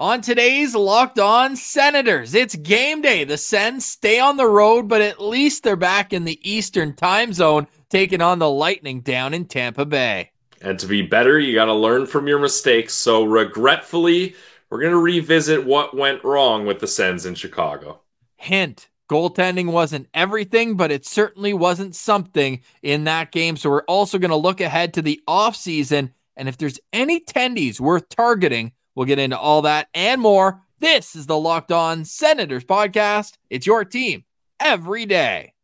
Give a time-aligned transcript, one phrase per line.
[0.00, 3.24] On today's Locked On Senators, it's game day.
[3.24, 7.34] The Sens stay on the road, but at least they're back in the Eastern time
[7.34, 10.30] zone, taking on the Lightning down in Tampa Bay.
[10.62, 12.94] And to be better, you got to learn from your mistakes.
[12.94, 14.34] So, regretfully,
[14.70, 18.00] we're going to revisit what went wrong with the Sens in Chicago.
[18.38, 23.54] Hint goaltending wasn't everything, but it certainly wasn't something in that game.
[23.58, 26.12] So, we're also going to look ahead to the offseason.
[26.38, 30.60] And if there's any tendies worth targeting, We'll get into all that and more.
[30.78, 33.38] This is the Locked On Senators podcast.
[33.48, 34.24] It's your team
[34.60, 35.54] every day.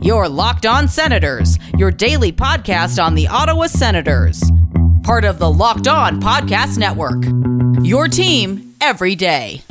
[0.00, 4.42] Your Locked On Senators, your daily podcast on the Ottawa Senators.
[5.04, 7.22] Part of the Locked On Podcast Network.
[7.86, 9.62] Your team every day.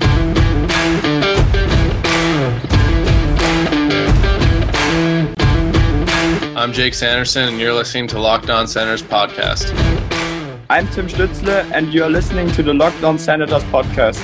[6.56, 9.74] I'm Jake Sanderson, and you're listening to Locked On Senators podcast.
[10.70, 14.20] I'm Tim Stützle, and you're listening to the Locked On Senators podcast.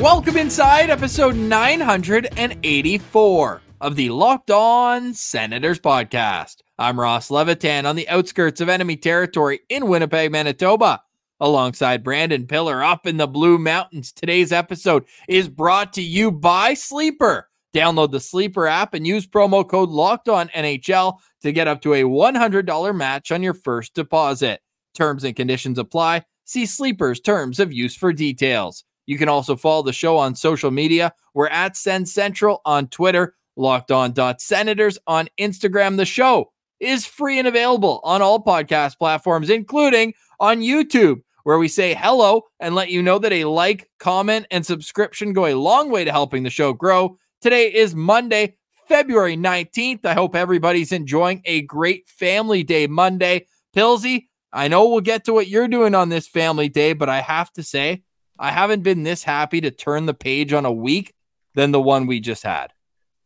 [0.00, 6.58] Welcome inside episode 984 of the Locked On Senators podcast.
[6.78, 11.02] I'm Ross Levitan on the outskirts of enemy territory in Winnipeg, Manitoba.
[11.40, 16.74] Alongside Brandon Piller up in the Blue Mountains, today's episode is brought to you by
[16.74, 17.48] Sleeper.
[17.74, 21.94] Download the Sleeper app and use promo code Locked On NHL to get up to
[21.94, 24.60] a $100 match on your first deposit.
[24.94, 26.24] Terms and conditions apply.
[26.44, 28.84] See Sleeper's terms of use for details.
[29.06, 31.12] You can also follow the show on social media.
[31.34, 35.96] We're at Sens Central on Twitter, Locked On Senators on Instagram.
[35.96, 41.68] The show is free and available on all podcast platforms, including on YouTube, where we
[41.68, 45.90] say hello and let you know that a like, comment, and subscription go a long
[45.90, 47.16] way to helping the show grow.
[47.42, 48.54] Today is Monday,
[48.86, 50.06] February 19th.
[50.06, 53.48] I hope everybody's enjoying a great family day Monday.
[53.74, 57.20] Pillzy, I know we'll get to what you're doing on this family day, but I
[57.20, 58.04] have to say,
[58.38, 61.14] I haven't been this happy to turn the page on a week
[61.56, 62.72] than the one we just had.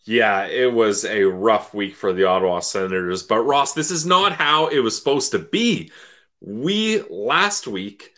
[0.05, 3.23] Yeah, it was a rough week for the Ottawa Senators.
[3.23, 5.93] But Ross, this is not how it was supposed to be.
[6.41, 8.15] We last week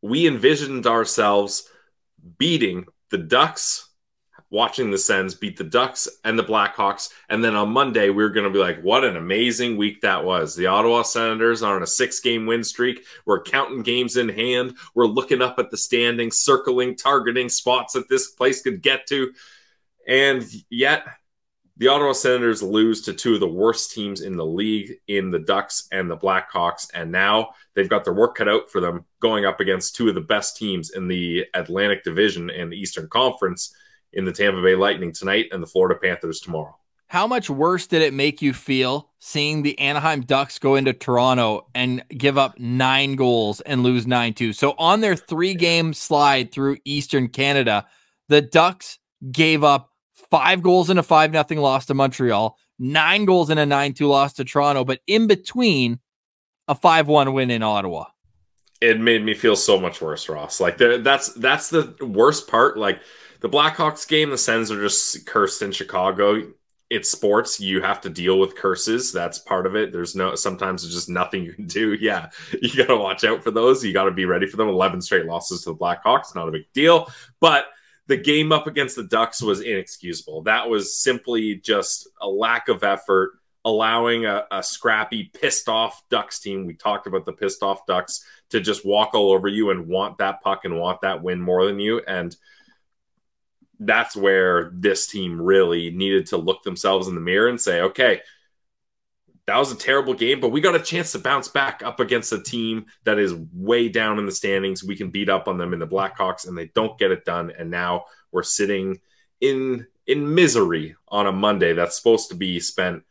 [0.00, 1.68] we envisioned ourselves
[2.38, 3.89] beating the Ducks,
[4.50, 7.10] watching the Sens beat the Ducks and the Blackhawks.
[7.28, 10.24] And then on Monday, we are going to be like, what an amazing week that
[10.24, 10.56] was.
[10.56, 13.04] The Ottawa Senators are on a six game win streak.
[13.26, 14.76] We're counting games in hand.
[14.94, 19.32] We're looking up at the standings, circling, targeting spots that this place could get to.
[20.08, 21.04] And yet,
[21.76, 25.38] the Ottawa Senators lose to two of the worst teams in the league in the
[25.38, 26.90] Ducks and the Blackhawks.
[26.92, 30.14] And now they've got their work cut out for them going up against two of
[30.14, 33.74] the best teams in the Atlantic Division and the Eastern Conference
[34.12, 36.76] in the Tampa Bay Lightning tonight and the Florida Panthers tomorrow.
[37.08, 41.66] How much worse did it make you feel seeing the Anaheim Ducks go into Toronto
[41.74, 44.52] and give up nine goals and lose 9 2?
[44.52, 47.86] So, on their three game slide through Eastern Canada,
[48.28, 49.00] the Ducks
[49.32, 49.90] gave up
[50.30, 54.06] five goals in a 5 0 loss to Montreal, nine goals in a 9 2
[54.06, 55.98] loss to Toronto, but in between,
[56.68, 58.04] a 5 1 win in Ottawa.
[58.80, 60.60] It made me feel so much worse, Ross.
[60.60, 62.78] Like, that's that's the worst part.
[62.78, 63.00] Like,
[63.40, 66.52] the Blackhawks game, the Sens are just cursed in Chicago.
[66.90, 67.60] It's sports.
[67.60, 69.12] You have to deal with curses.
[69.12, 69.92] That's part of it.
[69.92, 71.92] There's no, sometimes there's just nothing you can do.
[72.00, 72.30] Yeah.
[72.60, 73.84] You got to watch out for those.
[73.84, 74.68] You got to be ready for them.
[74.68, 76.34] 11 straight losses to the Blackhawks.
[76.34, 77.10] Not a big deal.
[77.40, 77.66] But
[78.08, 80.42] the game up against the Ducks was inexcusable.
[80.42, 86.40] That was simply just a lack of effort, allowing a, a, scrappy, pissed off Ducks
[86.40, 86.66] team.
[86.66, 90.18] We talked about the pissed off Ducks to just walk all over you and want
[90.18, 92.02] that puck and want that win more than you.
[92.08, 92.36] And
[93.80, 98.20] that's where this team really needed to look themselves in the mirror and say, okay,
[99.46, 102.32] that was a terrible game, but we got a chance to bounce back up against
[102.32, 104.84] a team that is way down in the standings.
[104.84, 107.50] We can beat up on them in the Blackhawks, and they don't get it done.
[107.58, 109.00] And now we're sitting
[109.40, 113.02] in in misery on a Monday that's supposed to be spent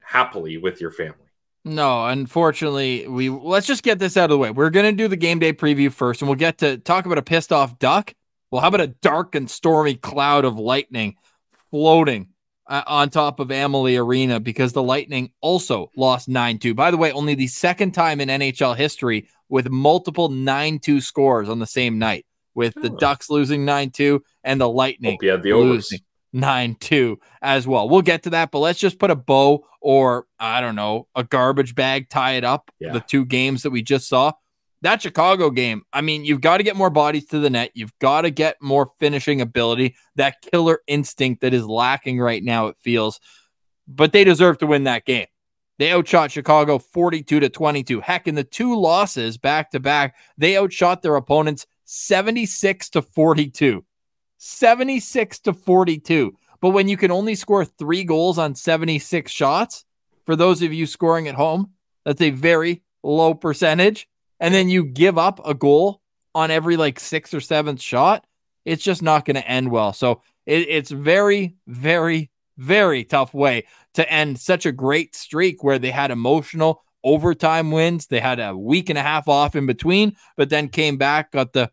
[0.00, 1.26] happily with your family.
[1.64, 4.52] No, unfortunately, we let's just get this out of the way.
[4.52, 7.22] We're gonna do the game day preview first, and we'll get to talk about a
[7.22, 8.14] pissed off duck
[8.50, 11.16] well, how about a dark and stormy cloud of lightning
[11.70, 12.28] floating
[12.66, 16.74] uh, on top of Amalie Arena because the Lightning also lost 9 2.
[16.74, 21.48] By the way, only the second time in NHL history with multiple 9 2 scores
[21.48, 22.96] on the same night, with the oh.
[22.96, 25.28] Ducks losing 9 2 and the Lightning the
[25.64, 26.00] losing
[26.32, 27.88] 9 2 as well.
[27.88, 31.22] We'll get to that, but let's just put a bow or, I don't know, a
[31.22, 32.92] garbage bag, tie it up, yeah.
[32.92, 34.32] the two games that we just saw
[34.82, 37.70] that Chicago game, I mean, you've got to get more bodies to the net.
[37.74, 42.66] You've got to get more finishing ability, that killer instinct that is lacking right now,
[42.66, 43.20] it feels.
[43.88, 45.26] But they deserve to win that game.
[45.78, 48.00] They outshot Chicago 42 to 22.
[48.00, 53.84] Heck, in the two losses back to back, they outshot their opponents 76 to 42.
[54.38, 56.36] 76 to 42.
[56.60, 59.84] But when you can only score three goals on 76 shots,
[60.24, 61.72] for those of you scoring at home,
[62.04, 64.08] that's a very low percentage.
[64.40, 66.00] And then you give up a goal
[66.34, 68.26] on every like sixth or seventh shot.
[68.64, 69.92] It's just not going to end well.
[69.92, 75.78] So it, it's very, very, very tough way to end such a great streak where
[75.78, 78.06] they had emotional overtime wins.
[78.06, 81.52] They had a week and a half off in between, but then came back, got
[81.52, 81.70] the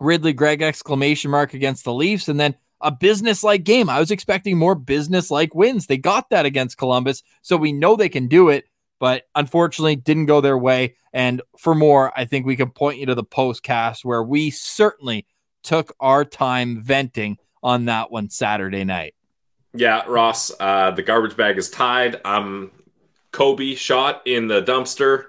[0.00, 3.88] Ridley Greig exclamation mark against the Leafs, and then a business like game.
[3.88, 5.86] I was expecting more business like wins.
[5.86, 8.64] They got that against Columbus, so we know they can do it,
[8.98, 10.96] but unfortunately didn't go their way.
[11.12, 15.26] And for more, I think we can point you to the postcast where we certainly
[15.62, 19.14] took our time venting on that one Saturday night.
[19.72, 22.20] Yeah, Ross, uh, the garbage bag is tied.
[22.24, 22.70] I'm
[23.32, 25.24] Kobe shot in the dumpster.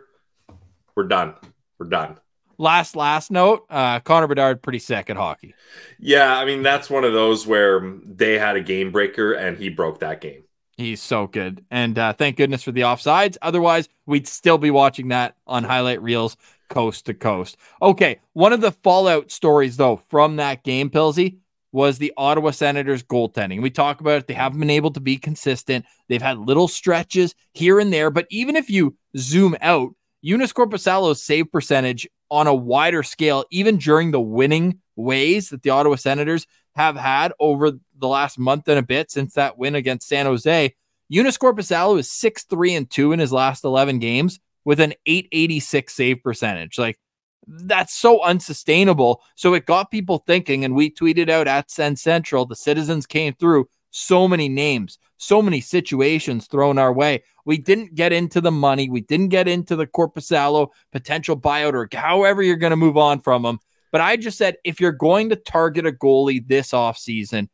[0.93, 1.33] We're done.
[1.79, 2.17] We're done.
[2.57, 5.53] Last last note, uh, Connor Bedard pretty sick at hockey.
[5.99, 9.69] Yeah, I mean that's one of those where they had a game breaker and he
[9.69, 10.44] broke that game.
[10.77, 13.37] He's so good, and uh, thank goodness for the offsides.
[13.41, 16.35] Otherwise, we'd still be watching that on highlight reels
[16.69, 17.55] coast to coast.
[17.81, 21.37] Okay, one of the fallout stories though from that game, Pillzy,
[21.71, 23.61] was the Ottawa Senators goaltending.
[23.61, 24.27] We talk about it.
[24.27, 25.85] They haven't been able to be consistent.
[26.09, 29.95] They've had little stretches here and there, but even if you zoom out,
[30.25, 35.69] Joonas Korpisalo's save percentage on a wider scale, even during the winning ways that the
[35.69, 40.07] Ottawa Senators have had over the last month and a bit since that win against
[40.07, 40.75] San Jose,
[41.11, 45.93] Joonas Korpisalo is 6 3 and 2 in his last 11 games with an 886
[45.93, 46.77] save percentage.
[46.77, 46.99] Like,
[47.47, 49.21] that's so unsustainable.
[49.35, 52.45] So it got people thinking, and we tweeted out at Sens Central.
[52.45, 57.23] The citizens came through so many names, so many situations thrown our way.
[57.45, 58.89] We didn't get into the money.
[58.89, 63.21] We didn't get into the Korpisalo potential buyout or however you're going to move on
[63.21, 63.59] from him.
[63.95, 67.47] But I just said if you're going to target a goalie this offseason,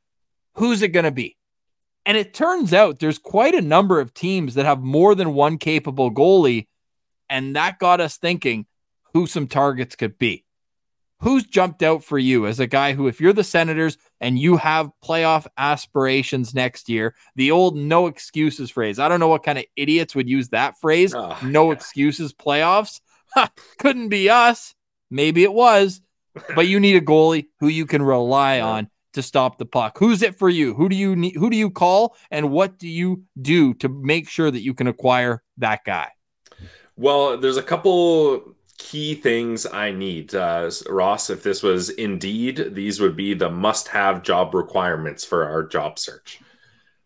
[0.56, 1.38] who's it going to be?
[2.04, 5.60] And it turns out there's quite a number of teams that have more than one
[5.60, 6.66] capable goalie.
[7.30, 8.66] And that got us thinking
[9.14, 10.44] who some targets could be.
[11.20, 14.58] Who's jumped out for you as a guy who, if you're the Senators and you
[14.58, 18.98] have playoff aspirations next year, the old no excuses phrase.
[18.98, 21.14] I don't know what kind of idiots would use that phrase.
[21.14, 21.74] Oh, no yeah.
[21.74, 23.00] excuses playoffs.
[23.78, 24.74] Couldn't be us.
[25.12, 26.02] Maybe it was,
[26.56, 29.98] but you need a goalie who you can rely on to stop the puck.
[29.98, 30.74] Who's it for you?
[30.74, 31.36] Who do you need?
[31.36, 32.16] Who do you call?
[32.30, 36.10] And what do you do to make sure that you can acquire that guy?
[36.96, 41.30] Well, there's a couple key things I need, uh, Ross.
[41.30, 46.40] If this was indeed, these would be the must-have job requirements for our job search.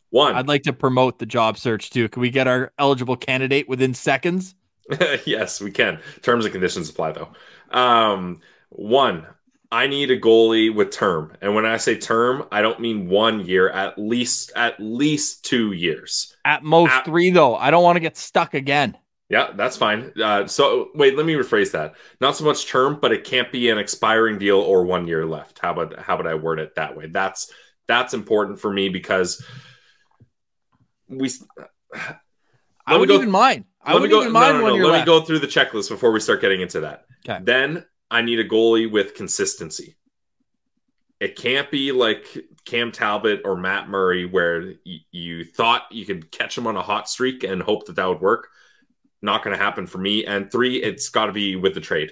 [0.10, 2.07] One, I'd like to promote the job search too.
[2.07, 4.56] Can we get our eligible candidate within seconds?
[5.25, 6.00] yes, we can.
[6.22, 7.30] Terms and conditions apply, though.
[7.72, 8.39] Um,
[8.75, 9.25] one,
[9.72, 13.45] I need a goalie with term, and when I say term, I don't mean one
[13.45, 13.69] year.
[13.69, 16.36] At least, at least two years.
[16.45, 17.56] At most At- three, though.
[17.56, 18.98] I don't want to get stuck again.
[19.27, 20.13] Yeah, that's fine.
[20.22, 21.95] Uh, so wait, let me rephrase that.
[22.22, 25.57] Not so much term, but it can't be an expiring deal or one year left.
[25.57, 27.07] How about how would I word it that way?
[27.07, 27.51] That's
[27.88, 29.44] that's important for me because
[31.07, 31.31] we.
[32.86, 33.66] I would go- even mind.
[33.83, 34.22] I would go.
[34.22, 35.07] even no, mind no, no, you're Let left.
[35.07, 37.06] me go through the checklist before we start getting into that.
[37.27, 37.44] Okay.
[37.44, 39.96] Then I need a goalie with consistency.
[41.20, 46.32] It can't be like Cam Talbot or Matt Murray, where y- you thought you could
[46.32, 48.50] catch him on a hot streak and hope that that would work.
[49.22, 50.26] Not going to happen for me.
[50.26, 52.12] And three, it's got to be with the trade.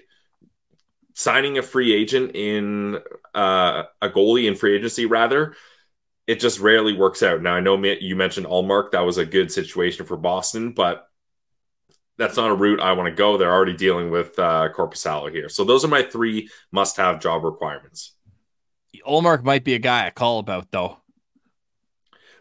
[1.13, 2.99] Signing a free agent in
[3.35, 5.55] uh, a goalie in free agency, rather,
[6.25, 7.41] it just rarely works out.
[7.41, 11.07] Now I know you mentioned Ullmark; that was a good situation for Boston, but
[12.17, 13.37] that's not a route I want to go.
[13.37, 15.49] They're already dealing with uh, Korpisalo here.
[15.49, 18.13] So those are my three must-have job requirements.
[19.07, 20.97] Ullmark might be a guy I call about though.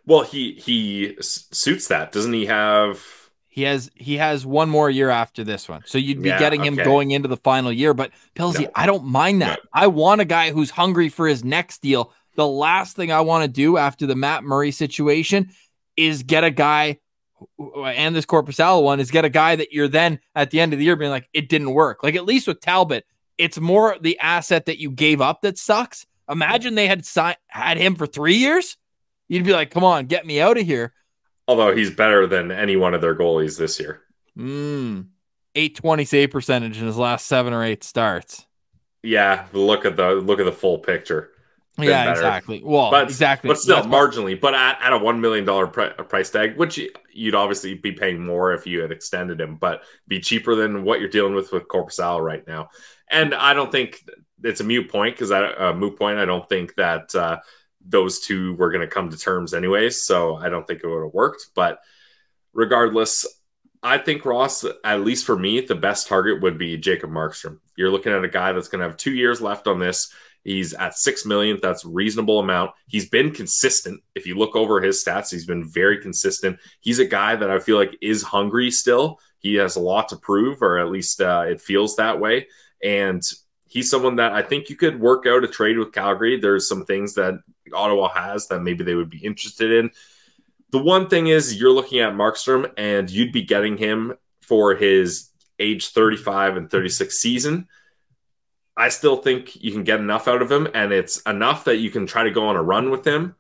[0.05, 2.47] Well, he he suits that, doesn't he?
[2.47, 3.01] Have
[3.49, 5.83] He has he has one more year after this one.
[5.87, 6.85] So you'd be Yeah, getting him okay.
[6.85, 7.95] going into the final year.
[7.95, 8.71] But Pillzy, No.
[8.75, 9.61] I don't mind that.
[9.73, 12.13] I want a guy who's hungry for his next deal.
[12.35, 15.51] The last thing I want to do after the Matt Murray situation
[15.97, 16.99] is get a guy
[17.59, 20.79] and this Korpisalo one is get a guy that you're then at the end of
[20.79, 22.03] the year being like, it didn't work.
[22.03, 23.05] Like at least with Talbot,
[23.39, 26.07] it's more the asset that you gave up that sucks.
[26.29, 28.77] Imagine they had signed had him for three years.
[29.29, 30.93] You'd be like, come on, get me out of here.
[31.49, 34.03] although he's better than any one of their goalies this year.
[34.39, 35.09] Mm.
[35.55, 38.47] 820 save percentage in his last seven or eight starts.
[39.03, 41.31] Yeah, look at the look at the full picture.
[41.79, 42.21] Yeah, better.
[42.21, 42.63] exactly.
[42.63, 43.49] Well, But exactly.
[43.49, 44.39] but still That's marginally.
[44.39, 46.79] But at, at a one million dollar price tag, which
[47.13, 51.01] you'd obviously be paying more if you had extended him, but be cheaper than what
[51.01, 52.69] you're dealing with with Corpusal right now.
[53.11, 54.03] And I don't think
[54.45, 56.19] it's a mute point because I a moot point.
[56.19, 57.39] I don't think that uh,
[57.85, 60.03] those two were going to come to terms anyways.
[60.03, 61.47] So I don't think it would have worked.
[61.55, 61.79] But
[62.53, 63.27] regardless,
[63.83, 67.59] I think Ross, at least for me, the best target would be Jacob Markstrom.
[67.77, 70.13] You're looking at a guy that's going to have two years left on this.
[70.45, 71.59] He's at six million.
[71.63, 72.73] That's a reasonable amount.
[72.89, 74.03] He's been consistent.
[74.15, 76.59] If you look over his stats, he's been very consistent.
[76.81, 79.21] He's a guy that I feel like is hungry still.
[79.39, 82.49] He has a lot to prove, or at least uh, it feels that way.
[82.83, 83.23] And
[83.67, 86.39] he's someone that I think you could work out a trade with Calgary.
[86.39, 87.35] There's some things that
[87.73, 89.91] Ottawa has that maybe they would be interested in.
[90.71, 95.31] The one thing is you're looking at Markstrom and you'd be getting him for his
[95.59, 97.69] age 35 and 36 season.
[98.77, 101.91] I still think you can get enough out of him, and it's enough that you
[101.91, 103.35] can try to go on a run with him,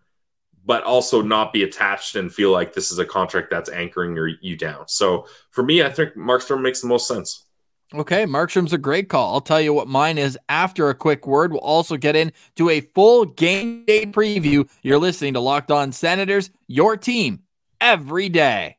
[0.64, 4.28] but also not be attached and feel like this is a contract that's anchoring your,
[4.40, 4.86] you down.
[4.88, 7.46] So for me, I think Markstrom makes the most sense.
[7.94, 9.34] Okay, Markstrom's a great call.
[9.34, 11.52] I'll tell you what mine is after a quick word.
[11.52, 14.68] We'll also get into a full game day preview.
[14.82, 17.42] You're listening to Locked On Senators, your team
[17.80, 18.76] every day.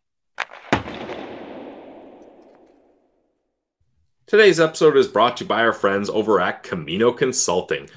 [4.25, 7.89] Today's episode is brought to you by our friends over at Camino Consulting.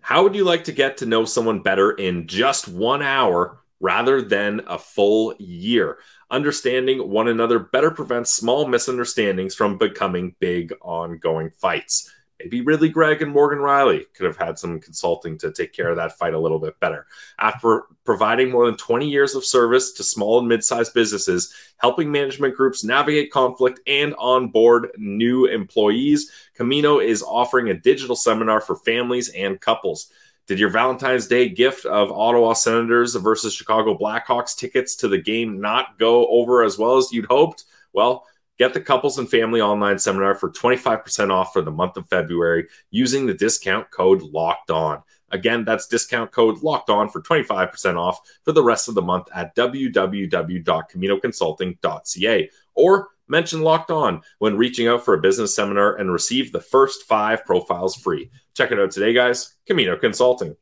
[0.00, 4.22] How would you like to get to know someone better in just one hour rather
[4.22, 5.98] than a full year?
[6.30, 12.10] Understanding one another better prevents small misunderstandings from becoming big ongoing fights.
[12.40, 15.96] Maybe Ridley Greig and Morgan Rielly could have had some consulting to take care of
[15.96, 17.06] that fight a little bit better.
[17.38, 22.10] After providing more than 20 years of service to small and mid sized businesses, helping
[22.10, 28.76] management groups navigate conflict and onboard new employees, Camino is offering a digital seminar for
[28.76, 30.10] families and couples.
[30.46, 35.60] Did your Valentine's Day gift of Ottawa Senators versus Chicago Blackhawks tickets to the game
[35.60, 37.64] not go over as well as you'd hoped?
[37.94, 38.26] Well,
[38.58, 42.68] Get the couples and family online seminar for 25% off for the month of February
[42.90, 45.02] using the discount code locked on.
[45.30, 49.26] Again, that's discount code locked on for 25% off for the rest of the month
[49.34, 56.52] at www.caminoconsulting.ca or mention locked on when reaching out for a business seminar and receive
[56.52, 58.30] the first five profiles free.
[58.54, 59.56] Check it out today, guys.
[59.66, 60.54] Camino Consulting.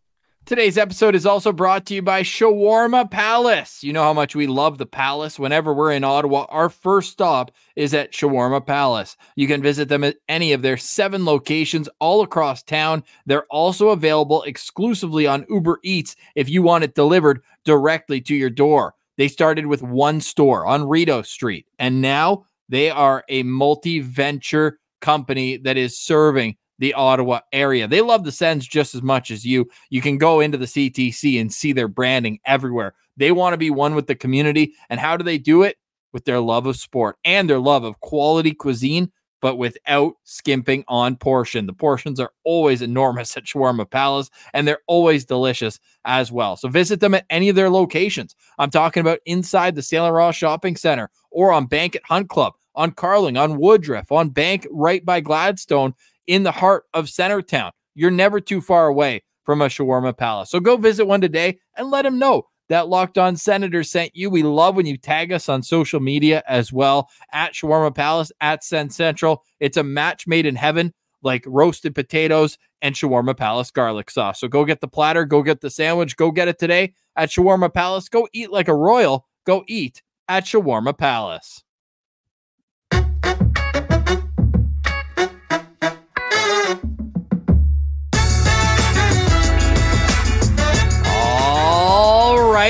[0.45, 3.85] Today's episode is also brought to you by Shawarma Palace.
[3.85, 5.39] You know how much we love the Palace.
[5.39, 9.17] Whenever we're in Ottawa, our first stop is at Shawarma Palace.
[9.37, 13.05] You can visit them at any of their seven locations all across town.
[13.25, 18.51] They're also available exclusively on Uber Eats if you want it delivered directly to your
[18.51, 18.97] door.
[19.19, 24.81] They started with one store on Rideau Street, and now they are a multi venture
[25.01, 27.87] company that is serving the Ottawa area.
[27.87, 29.71] They love the Sens just as much as you.
[29.89, 32.95] You can go into the CTC and see their branding everywhere.
[33.17, 34.75] They want to be one with the community.
[34.91, 35.77] And how do they do it?
[36.13, 41.15] With their love of sport and their love of quality cuisine, but without skimping on
[41.15, 41.67] portion.
[41.67, 46.57] The portions are always enormous at Shawarma Palace, and they're always delicious as well.
[46.57, 48.35] So visit them at any of their locations.
[48.59, 52.55] I'm talking about inside the Salem Ross Shopping Center or on Bank at Hunt Club,
[52.75, 55.95] on Carling, on Woodroffe, on Bank right by Gladstone
[56.27, 57.71] in the heart of Centertown.
[57.95, 60.51] You're never too far away from a shawarma palace.
[60.51, 64.31] So go visit one today and let them know that Locked On Senator sent you.
[64.31, 68.65] We love when you tag us on social media as well at Shawarma Palace, at
[68.65, 69.43] Sens Central.
[69.61, 74.41] It's a match made in heaven, like roasted potatoes and Shawarma Palace garlic sauce.
[74.41, 77.75] So go get the platter, go get the sandwich, go get it today at Shawarma
[77.75, 78.09] Palace.
[78.09, 79.27] Go eat like a royal.
[79.45, 81.65] Go eat at Shawarma Palace.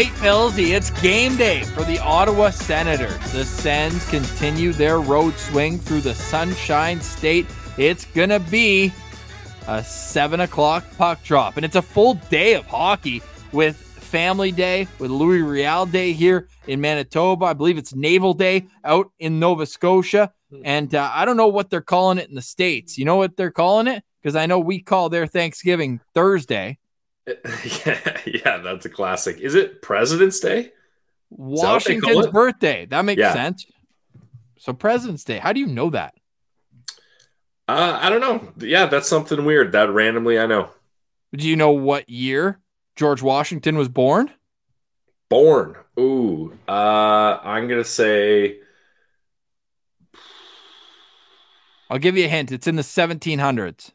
[0.02, 3.21] Right, Pillzy, it's game day for the Ottawa Senators.
[3.30, 7.47] The Sens continue their road swing through the Sunshine State.
[7.78, 8.92] It's going to be
[9.68, 14.88] a 7 o'clock puck drop, and it's a full day of hockey with Family Day,
[14.99, 17.44] with Louis Riel Day here in Manitoba.
[17.44, 20.32] I believe it's Naval Day out in Nova Scotia.
[20.64, 22.99] And uh, I don't know what they're calling it in the States.
[22.99, 24.02] You know what they're calling it?
[24.21, 26.78] Because I know we call their Thanksgiving Thursday.
[27.26, 29.38] Yeah, yeah, that's a classic.
[29.40, 30.72] Is it President's Day?
[31.28, 32.32] what they call Washington's it?
[32.32, 32.86] birthday.
[32.86, 33.32] That makes Yeah.
[33.32, 33.66] sense.
[34.58, 35.38] So President's Day.
[35.38, 36.14] How do you know that?
[37.68, 38.52] Uh, I don't know.
[38.58, 39.72] Yeah, that's something weird.
[39.72, 40.70] That randomly I know.
[41.34, 42.60] Do you know what year
[42.96, 44.30] George Washington was born?
[45.30, 45.76] Born.
[45.98, 46.58] Ooh.
[46.68, 48.58] Uh, I'm gonna say
[51.88, 52.52] I'll give you a hint.
[52.52, 53.92] It's in the 1700s.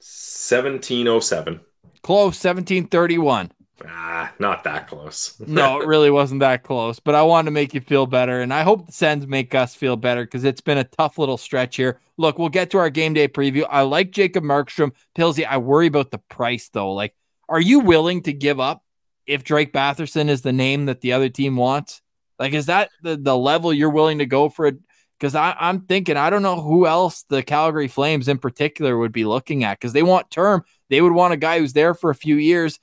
[0.00, 1.60] 1707.
[2.02, 3.52] Close, 1731.
[3.86, 5.40] Ah, not that close.
[5.46, 8.40] no, it really wasn't that close, but I wanted to make you feel better.
[8.40, 11.38] And I hope the Sens make us feel better because it's been a tough little
[11.38, 12.00] stretch here.
[12.16, 13.66] Look, we'll get to our game day preview.
[13.70, 14.92] I like Jacob Markstrom.
[15.16, 16.92] Pillzy, I worry about the price though.
[16.92, 17.14] Like,
[17.48, 18.84] are you willing to give up
[19.26, 22.02] if Drake Batherson is the name that the other team wants?
[22.38, 24.78] Like, is that the, the level you're willing to go for it?
[25.20, 29.26] Because I'm thinking, I don't know who else the Calgary Flames in particular would be
[29.26, 30.64] looking at because they want term.
[30.88, 32.80] They would want a guy who's there for a few years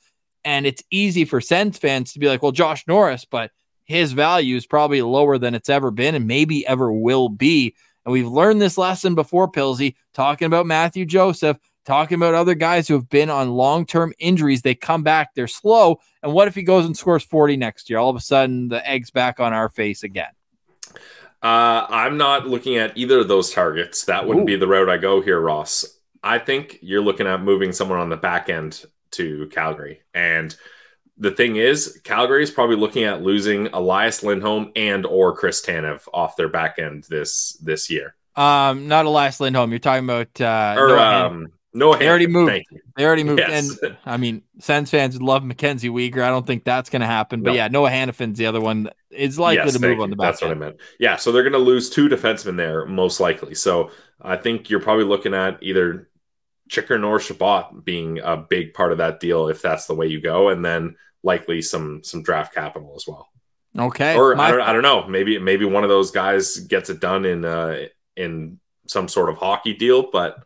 [0.47, 3.51] and it's easy for Sens fans to be like, well, Josh Norris, but
[3.83, 7.75] his value is probably lower than it's ever been and maybe ever will be.
[8.05, 12.87] And we've learned this lesson before, Pillzy, talking about Mathieu Joseph, talking about other guys
[12.87, 14.61] who have been on long term injuries.
[14.61, 15.99] They come back, they're slow.
[16.23, 17.99] And what if he goes and scores 40 next year?
[17.99, 20.31] All of a sudden, the egg's back on our face again.
[21.41, 24.05] Uh, I'm not looking at either of those targets.
[24.05, 24.53] That wouldn't Ooh.
[24.53, 25.85] be the route I go here, Ross.
[26.23, 30.01] I think you're looking at moving someone on the back end to Calgary.
[30.13, 30.55] And
[31.17, 36.07] the thing is, Calgary is probably looking at losing Elias Lindholm and or Chris Tanev
[36.13, 38.15] off their back end this this year.
[38.35, 39.71] Um, not Elias Lindholm.
[39.71, 41.99] You're talking about uh, or Noah um, Noah.
[41.99, 42.65] They already moved.
[42.95, 43.39] They already moved.
[43.39, 43.77] Yes.
[43.81, 46.23] And I mean, Sens fans would love Mackenzie Weegar.
[46.23, 47.43] I don't think that's going to happen.
[47.43, 47.55] But no.
[47.55, 48.89] yeah, Noah Hanifin's the other one.
[49.11, 50.33] Is likely yes, to move on the back.
[50.33, 50.49] That's end.
[50.49, 50.81] what I meant.
[50.99, 53.55] Yeah, so they're going to lose two defensemen there most likely.
[53.55, 53.91] So
[54.21, 56.09] I think you're probably looking at either
[56.69, 60.19] Chychrun or Chabot being a big part of that deal if that's the way you
[60.19, 63.29] go, and then likely some some draft capital as well.
[63.77, 64.15] Okay.
[64.15, 64.47] Or My...
[64.47, 65.07] I, don't, I don't know.
[65.07, 69.37] Maybe maybe one of those guys gets it done in uh in some sort of
[69.37, 70.43] hockey deal, but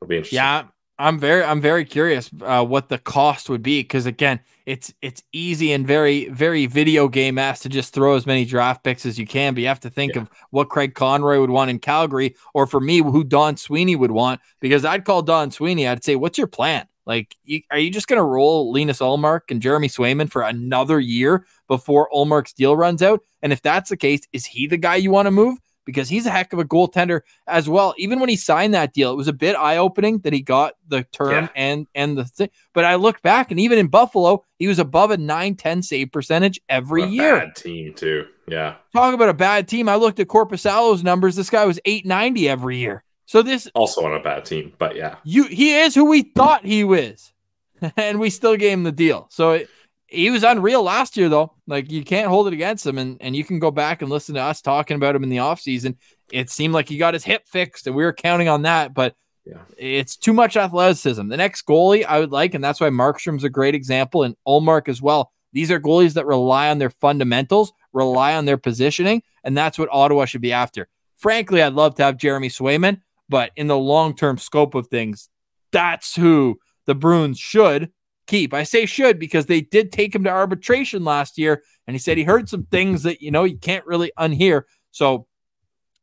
[0.00, 0.36] it'll be interesting.
[0.36, 0.64] Yeah,
[0.98, 5.22] I'm very I'm very curious uh, what the cost would be because again, it's it's
[5.32, 9.18] easy and very very video game ass to just throw as many draft picks as
[9.18, 10.22] you can, but you have to think yeah.
[10.22, 14.10] of what Craig Conroy would want in Calgary, or for me, who Don Sweeney would
[14.10, 14.40] want.
[14.60, 16.86] Because I'd call Don Sweeney, I'd say, "What's your plan?
[17.06, 21.00] Like, you, are you just going to roll Linus Ullmark and Jeremy Swayman for another
[21.00, 23.20] year before Ullmark's deal runs out?
[23.42, 25.58] And if that's the case, is he the guy you want to move?
[25.84, 27.94] Because he's a heck of a goaltender as well.
[27.98, 30.74] Even when he signed that deal, it was a bit eye opening that he got
[30.88, 31.48] the term yeah.
[31.54, 32.50] and and the thing.
[32.72, 36.60] But I looked back, and even in Buffalo, he was above a 9-10 save percentage
[36.68, 37.38] every year.
[37.38, 38.26] Bad team too.
[38.46, 38.76] Yeah.
[38.92, 39.88] Talk about a bad team.
[39.88, 41.36] I looked at Korpisalo's numbers.
[41.36, 43.04] This guy was 890 every year.
[43.26, 46.66] So this also on a bad team, but yeah, you he is who we thought
[46.66, 47.32] he was,
[47.96, 49.28] and we still gave him the deal.
[49.30, 49.70] So it,
[50.10, 51.54] he was unreal last year though.
[51.66, 54.34] Like you can't hold it against him and and you can go back and listen
[54.34, 55.96] to us talking about him in the offseason.
[56.32, 59.14] It seemed like he got his hip fixed and we were counting on that, but
[59.46, 59.62] yeah.
[59.78, 61.28] It's too much athleticism.
[61.28, 64.88] The next goalie I would like, and that's why Markstrom's a great example, and Ullmark
[64.88, 65.32] as well.
[65.52, 69.88] These are goalies that rely on their fundamentals, rely on their positioning, and that's what
[69.90, 70.88] Ottawa should be after.
[71.16, 75.28] Frankly, I'd love to have Jeremy Swayman, but in the long term scope of things,
[75.72, 77.90] that's who the Bruins should
[78.30, 78.54] keep.
[78.54, 82.16] I say should because they did take him to arbitration last year, and he said
[82.16, 84.62] he heard some things that you know you can't really unhear.
[84.92, 85.26] So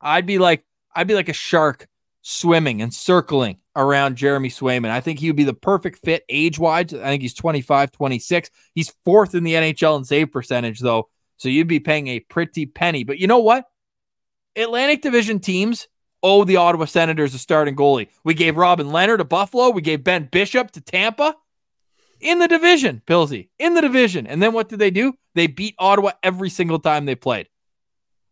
[0.02, 1.88] I'd be like, I'd be like a shark
[2.22, 4.90] swimming and circling around Jeremy Swayman.
[4.90, 6.94] I think he would be the perfect fit age wise.
[6.94, 8.50] I think he's 25, 26.
[8.76, 11.10] He's fourth in the NHL in save percentage, though.
[11.38, 13.06] So you'd be paying a pretty penny.
[13.06, 13.66] But you know what?
[14.56, 15.88] Atlantic Division teams
[16.24, 18.10] owe the Ottawa Senators a starting goalie.
[18.24, 19.70] We gave Robin Lehner to Buffalo.
[19.70, 21.36] We gave Ben Bishop to Tampa
[22.20, 24.28] in the division, Pillzy, in the division.
[24.28, 25.14] And then what did they do?
[25.36, 27.48] They beat Ottawa every single time they played.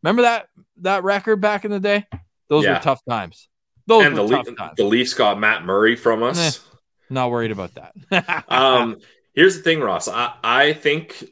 [0.03, 0.47] Remember that
[0.81, 2.05] that record back in the day?
[2.47, 2.73] Those yeah.
[2.73, 3.47] were tough times.
[3.87, 4.73] Those and were the, tough times.
[4.77, 6.57] the Leafs got Matt Murray from us.
[6.57, 6.77] Eh,
[7.09, 8.45] not worried about that.
[8.49, 8.97] um,
[9.33, 10.07] here's the thing, Ross.
[10.07, 11.23] I, I think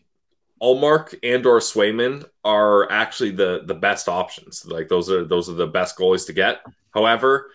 [0.62, 4.66] Ullmark and or Swayman are actually the the best options.
[4.66, 6.62] Like those are those are the best goalies to get.
[6.92, 7.52] However,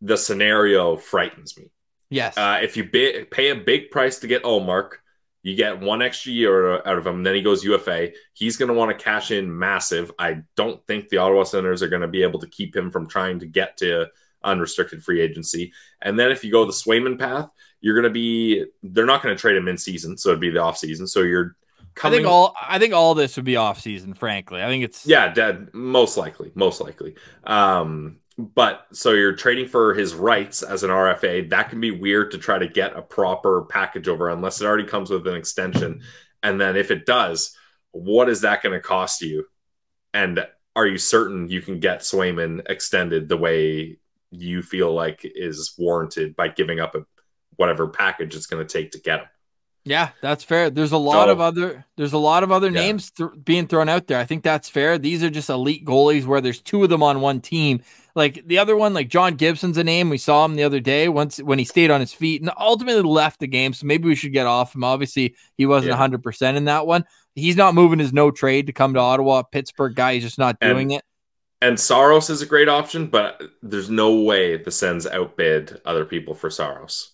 [0.00, 1.70] the scenario frightens me.
[2.10, 2.36] Yes.
[2.36, 4.92] Uh, if you pay a big price to get Ullmark,
[5.42, 7.22] you get one extra year out of him.
[7.22, 8.10] Then he goes UFA.
[8.34, 10.10] He's going to want to cash in massive.
[10.18, 13.08] I don't think the Ottawa Senators are going to be able to keep him from
[13.08, 14.08] trying to get to
[14.42, 15.72] unrestricted free agency.
[16.02, 17.48] And then if you go the Swayman path,
[17.80, 18.66] you're going to be.
[18.82, 21.06] They're not going to trade him in season, so it'd be the off season.
[21.06, 21.56] So you're.
[21.94, 24.14] Coming, I think all I think all this would be off season.
[24.14, 25.70] Frankly, I think it's yeah, dead.
[25.72, 27.16] Most likely, most likely.
[27.42, 31.50] Um, but so you're trading for his rights as an RFA.
[31.50, 34.84] That can be weird to try to get a proper package over unless it already
[34.84, 36.02] comes with an extension.
[36.44, 37.56] And then if it does,
[37.90, 39.44] what is that going to cost you?
[40.14, 40.46] And
[40.76, 43.98] are you certain you can get Swayman extended the way
[44.30, 47.00] you feel like is warranted by giving up a,
[47.56, 49.26] whatever package it's going to take to get him?
[49.88, 50.70] Yeah, that's fair.
[50.70, 52.80] There's a lot So- of other there's a lot of other Yeah.
[52.80, 54.18] names th- being thrown out there.
[54.18, 54.98] I think that's fair.
[54.98, 57.80] These are just elite goalies where there's two of them on one team.
[58.14, 60.10] Like the other one, like John Gibson's a name.
[60.10, 63.02] We saw him the other day once when he stayed on his feet and ultimately
[63.02, 63.72] left the game.
[63.72, 64.84] So maybe we should get off him.
[64.84, 65.96] Obviously, he wasn't Yeah.
[65.96, 67.04] 100% in that one.
[67.34, 69.42] He's not moving his no trade to come to Ottawa.
[69.42, 71.02] Pittsburgh guy, he's just not And- doing it.
[71.60, 76.34] And Saros is a great option, but there's no way the Sens outbid other people
[76.34, 77.10] for Saros.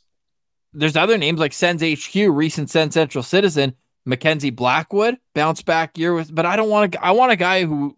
[0.75, 6.13] There's other names like Sens HQ, recent Sens Central citizen, Mackenzie Blackwood, bounce back year
[6.13, 7.05] with, but I don't want to.
[7.05, 7.97] I want a guy who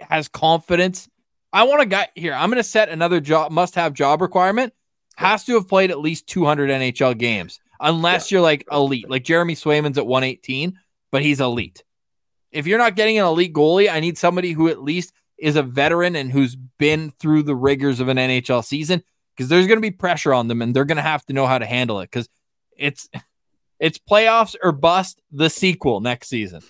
[0.00, 1.08] has confidence.
[1.52, 2.34] I want a guy here.
[2.34, 4.72] I'm going to set another job must have job requirement.
[5.16, 9.54] Has to have played at least 200 NHL games, unless you're like elite, like Jeremy
[9.54, 10.78] Swayman's at 118,
[11.12, 11.84] but he's elite.
[12.50, 15.62] If you're not getting an elite goalie, I need somebody who at least is a
[15.62, 19.02] veteran and who's been through the rigors of an NHL season
[19.40, 21.46] because there's going to be pressure on them and they're going to have to know
[21.46, 22.28] how to handle it because
[22.76, 23.08] it's
[23.78, 26.60] it's playoffs or bust the sequel next season.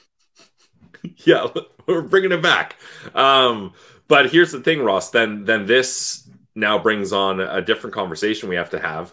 [1.26, 1.48] yeah,
[1.88, 2.76] we're bringing it back.
[3.12, 3.72] Um,
[4.06, 5.10] but here's the thing, Ross.
[5.10, 9.12] Then, then this now brings on a different conversation we have to have.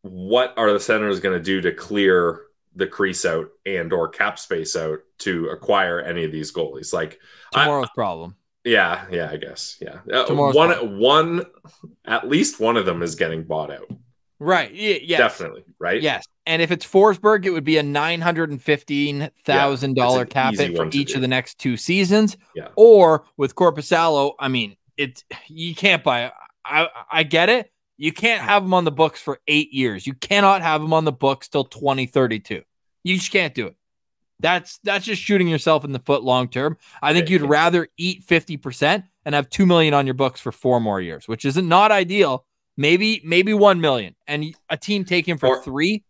[0.00, 4.38] What are the Senators going to do to clear the crease out and or cap
[4.38, 6.94] space out to acquire any of these goalies?
[6.94, 7.18] Like,
[7.54, 8.36] I- Tomorrow's problem.
[8.66, 10.00] Yeah, yeah, I guess, yeah.
[10.12, 11.44] Uh, one, one,
[12.04, 13.88] at least one of them is getting bought out.
[14.40, 14.70] Right.
[14.72, 15.18] Y- yes.
[15.18, 16.02] Definitely, right?
[16.02, 16.26] Yes.
[16.46, 20.26] And if it's Forsberg, it would be a nine hundred and fifteen thousand Yeah, dollar
[20.26, 21.14] cap hit for each do.
[21.14, 22.36] of the next two seasons.
[22.54, 22.68] Yeah.
[22.76, 26.32] Or with Korpisalo, I mean, it's you can't buy.
[26.64, 27.72] I I get it.
[27.96, 30.06] You can't have him on the books for eight years.
[30.06, 32.62] You cannot have him on the books till twenty thirty two.
[33.04, 33.76] You just can't do it.
[34.40, 36.76] That's that's just shooting yourself in the foot long term.
[37.02, 40.52] I think you'd rather eat fifty percent and have two million on your books for
[40.52, 42.44] four more years, which isn't not ideal.
[42.76, 46.04] Maybe maybe one million, and a team take him for Or- three.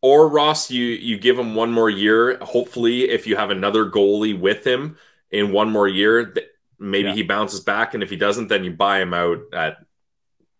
[0.00, 2.38] Or Ross, you you give him one more year.
[2.42, 4.96] Hopefully, if you have another goalie with him
[5.30, 6.34] in one more year,
[6.78, 7.14] maybe Yeah.
[7.14, 7.94] he bounces back.
[7.94, 9.78] And if he doesn't, then you buy him out at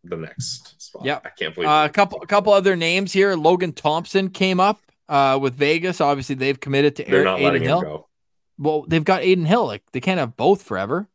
[0.03, 1.05] the next spot.
[1.05, 1.23] Yep.
[1.27, 3.35] I can't believe Uh, a couple, a couple other names here.
[3.37, 6.01] Logan Thompson came up uh, with Vegas.
[6.01, 7.79] Obviously, they've committed to they're Eric not Adin Hill.
[7.81, 8.09] him go.
[8.59, 9.67] Well, they've got Adin Hill.
[9.67, 11.09] Like they can't have both forever.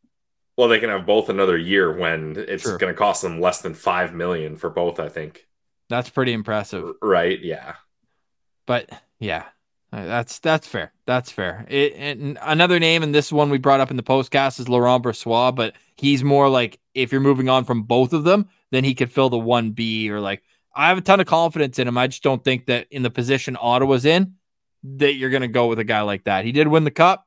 [0.56, 2.78] Well, they can have both another year when it's True.
[2.78, 5.00] going to cost them less than five million for both.
[5.00, 5.46] I think.
[5.88, 6.94] That's pretty impressive.
[7.02, 7.40] Right?
[7.40, 7.74] Yeah.
[8.66, 9.44] But yeah,
[9.92, 10.92] uh, that's that's fair.
[11.06, 11.66] That's fair.
[11.68, 15.04] It, and another name, and this one we brought up in the postcast is Laurent
[15.04, 18.94] Brossoit, but he's more like if you're moving on from both of them, then he
[18.94, 20.42] could fill the one B or like
[20.74, 21.96] I have a ton of confidence in him.
[21.96, 24.34] I just don't think that in the position Ottawa's in
[24.82, 26.44] that you're going to go with a guy like that.
[26.44, 27.26] He did win the cup.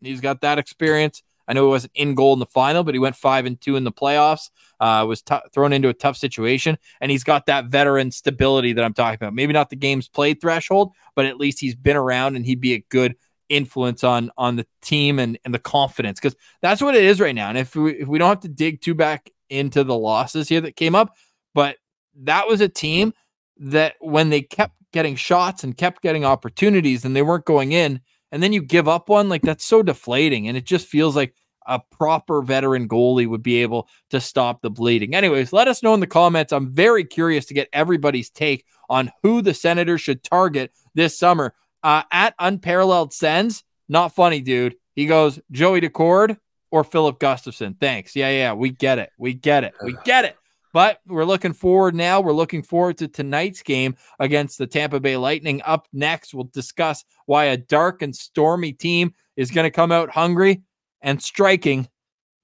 [0.00, 1.22] He's got that experience.
[1.48, 3.76] I know he wasn't in goal in the final, but he went five and two
[3.76, 4.50] in the playoffs.
[4.78, 8.84] Uh, was t- thrown into a tough situation, and he's got that veteran stability that
[8.84, 9.34] I'm talking about.
[9.34, 12.74] Maybe not the games played threshold, but at least he's been around, and he'd be
[12.74, 13.16] a good
[13.48, 17.34] influence on on the team and and the confidence because that's what it is right
[17.34, 17.48] now.
[17.48, 20.60] And if we if we don't have to dig too back into the losses here
[20.60, 21.16] that came up,
[21.54, 21.76] but
[22.22, 23.12] that was a team
[23.58, 28.00] that when they kept getting shots and kept getting opportunities and they weren't going in,
[28.32, 30.48] and then you give up one, like that's so deflating.
[30.48, 31.34] And it just feels like
[31.66, 35.14] a proper veteran goalie would be able to stop the bleeding.
[35.14, 36.52] Anyways, let us know in the comments.
[36.52, 41.54] I'm very curious to get everybody's take on who the Senators should target this summer.
[41.82, 44.76] Uh, at Unparalleled Sends, not funny, dude.
[44.94, 46.38] He goes, Joey Daccord
[46.70, 47.78] or Filip Gustavsson.
[47.78, 48.16] Thanks.
[48.16, 49.10] Yeah, yeah, we get it.
[49.18, 49.74] We get it.
[49.82, 50.36] We get it.
[50.78, 52.20] But we're looking forward now.
[52.20, 55.60] We're looking forward to tonight's game against the Tampa Bay Lightning.
[55.64, 60.08] Up next, we'll discuss why a dark and stormy team is going to come out
[60.08, 60.62] hungry
[61.02, 61.88] and striking.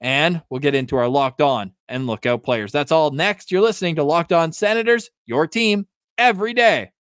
[0.01, 2.73] And we'll get into our locked on and lookout players.
[2.73, 3.53] That's all next.
[3.53, 5.87] You're listening to Locked On Senators, your team
[6.19, 6.91] every day.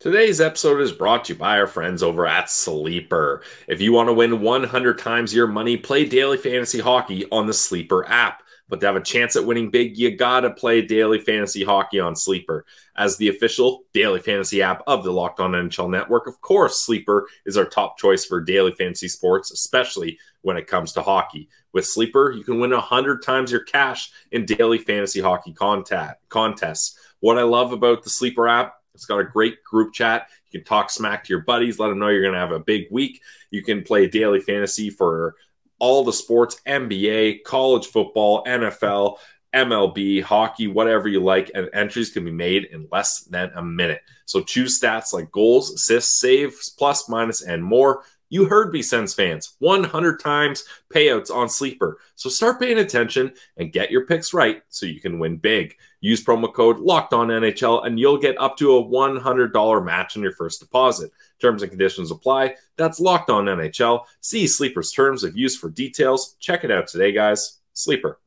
[0.00, 3.42] Today's episode is brought to you by our friends over at Sleeper.
[3.66, 7.52] If you want to win 100 times your money, play daily fantasy hockey on the
[7.52, 8.44] Sleeper app.
[8.68, 12.14] But to have a chance at winning big, you gotta play daily fantasy hockey on
[12.14, 12.64] Sleeper.
[12.96, 17.26] As the official daily fantasy app of the Locked On NHL Network, of course, Sleeper
[17.44, 21.48] is our top choice for daily fantasy sports, especially when it comes to hockey.
[21.72, 26.96] With Sleeper, you can win 100 times your cash in daily fantasy hockey contact, contests.
[27.18, 30.28] What I love about the Sleeper app it's got a great group chat.
[30.50, 32.58] You can talk smack to your buddies, let them know you're going to have a
[32.58, 33.22] big week.
[33.52, 35.36] You can play daily fantasy for
[35.78, 39.18] all the sports NBA, college football, NFL,
[39.54, 44.00] MLB, hockey, whatever you like, and entries can be made in less than a minute.
[44.26, 48.02] So choose stats like goals, assists, saves, plus, minus, and more.
[48.30, 49.54] You heard me, Sens fans.
[49.60, 51.98] 100 times payouts on Sleeper.
[52.14, 55.74] So start paying attention and get your picks right so you can win big.
[56.00, 60.22] Use promo code Locked On NHL and you'll get up to a $100 match on
[60.22, 61.10] your first deposit.
[61.40, 62.56] Terms and conditions apply.
[62.76, 64.04] That's Locked On NHL.
[64.20, 66.36] See Sleeper's terms of use for details.
[66.38, 67.58] Check it out today, guys.
[67.72, 68.18] Sleeper.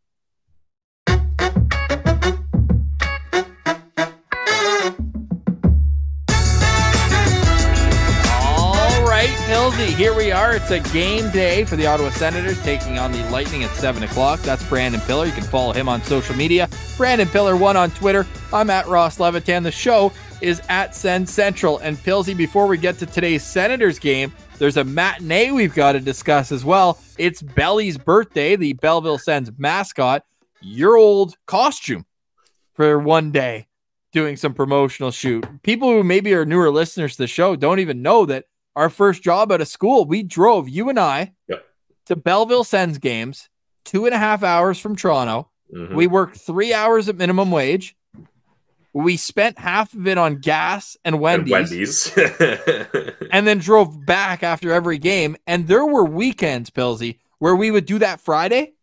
[9.62, 10.56] Pillzy, here we are.
[10.56, 14.40] It's a game day for the Ottawa Senators taking on the Lightning at 7 o'clock.
[14.40, 15.28] That's Brandon Piller.
[15.28, 16.68] You can follow him on social media.
[16.98, 18.26] Brandon Piller1 on Twitter.
[18.52, 19.62] I'm at Ross Levitan.
[19.62, 21.78] The show is at Sens Central.
[21.78, 26.00] And Pillzy, before we get to today's Senators game, there's a matinee we've got to
[26.00, 26.98] discuss as well.
[27.20, 30.26] It's Belly's birthday, the Belleville Sens mascot,
[30.62, 32.08] your old costume
[32.74, 33.68] for one day
[34.12, 35.46] doing some promotional shoot.
[35.62, 38.46] People who maybe are newer listeners to the show don't even know that
[38.76, 41.66] our first job out of school, we drove you and I Yep.
[42.08, 43.50] to Belleville Sens games,
[43.86, 45.50] two and a half hours from Toronto.
[45.74, 45.96] Mhm.
[45.96, 47.96] We worked three hours at minimum wage.
[48.94, 52.12] We spent half of it on gas and And Wendy's, Wendy's.
[53.32, 55.38] and then drove back after every game.
[55.48, 58.74] And there were weekends, Pillzy, where we would do that Friday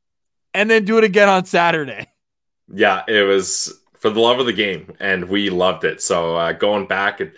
[0.55, 2.07] and then do it again on Saturday.
[2.75, 6.01] yeah, it was for the love of the game, and we loved it.
[6.01, 7.33] So uh, going back and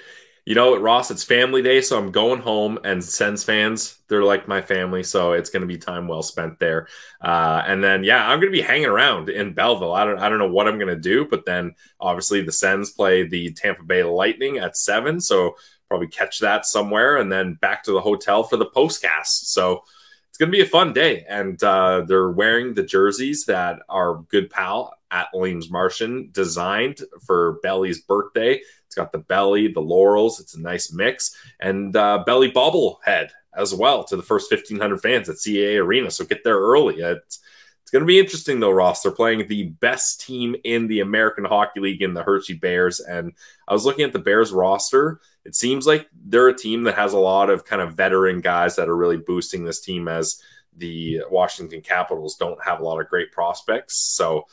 [0.46, 4.48] you know, Ross, it's family day, so I'm going home, and Sens fans, they're like
[4.48, 6.88] my family, so it's going to be time well spent there.
[7.20, 9.92] Uh, and then, yeah, I'm going to be hanging around in Belleville.
[9.92, 12.90] I don't, I don't know what I'm going to do, but then obviously the Sens
[12.90, 15.57] play the Tampa Bay Lightning at seven, so
[15.88, 19.26] probably catch that somewhere, and then back to the hotel for the postcast.
[19.26, 19.83] So
[20.29, 24.22] it's going to be a fun day, and uh, they're wearing the jerseys that our
[24.31, 28.61] good pal at Lalime's Martian designed for Belly's birthday.
[28.90, 30.40] It's got the belly, the laurels.
[30.40, 35.29] It's a nice mix, and uh, belly bobblehead as well to the first 1,500 fans
[35.29, 36.11] at CAA Arena.
[36.11, 36.96] So get there early.
[36.96, 37.38] It's
[37.81, 39.03] it's going to be interesting though, Ross.
[39.03, 43.33] They're playing the best team in the American Hockey League in the Hershey Bears, and
[43.68, 45.20] I was looking at the Bears roster.
[45.44, 48.74] It seems like they're a team that has a lot of kind of veteran guys
[48.74, 50.42] that are really boosting this team as
[50.76, 53.96] the Washington Capitals don't have a lot of great prospects.
[53.96, 54.46] So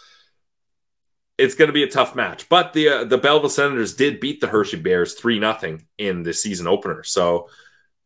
[1.37, 2.49] it's going to be a tough match.
[2.49, 6.33] But the uh, the Belleville Senators did beat the Hershey Bears three nothing in the
[6.33, 7.03] season opener.
[7.03, 7.49] So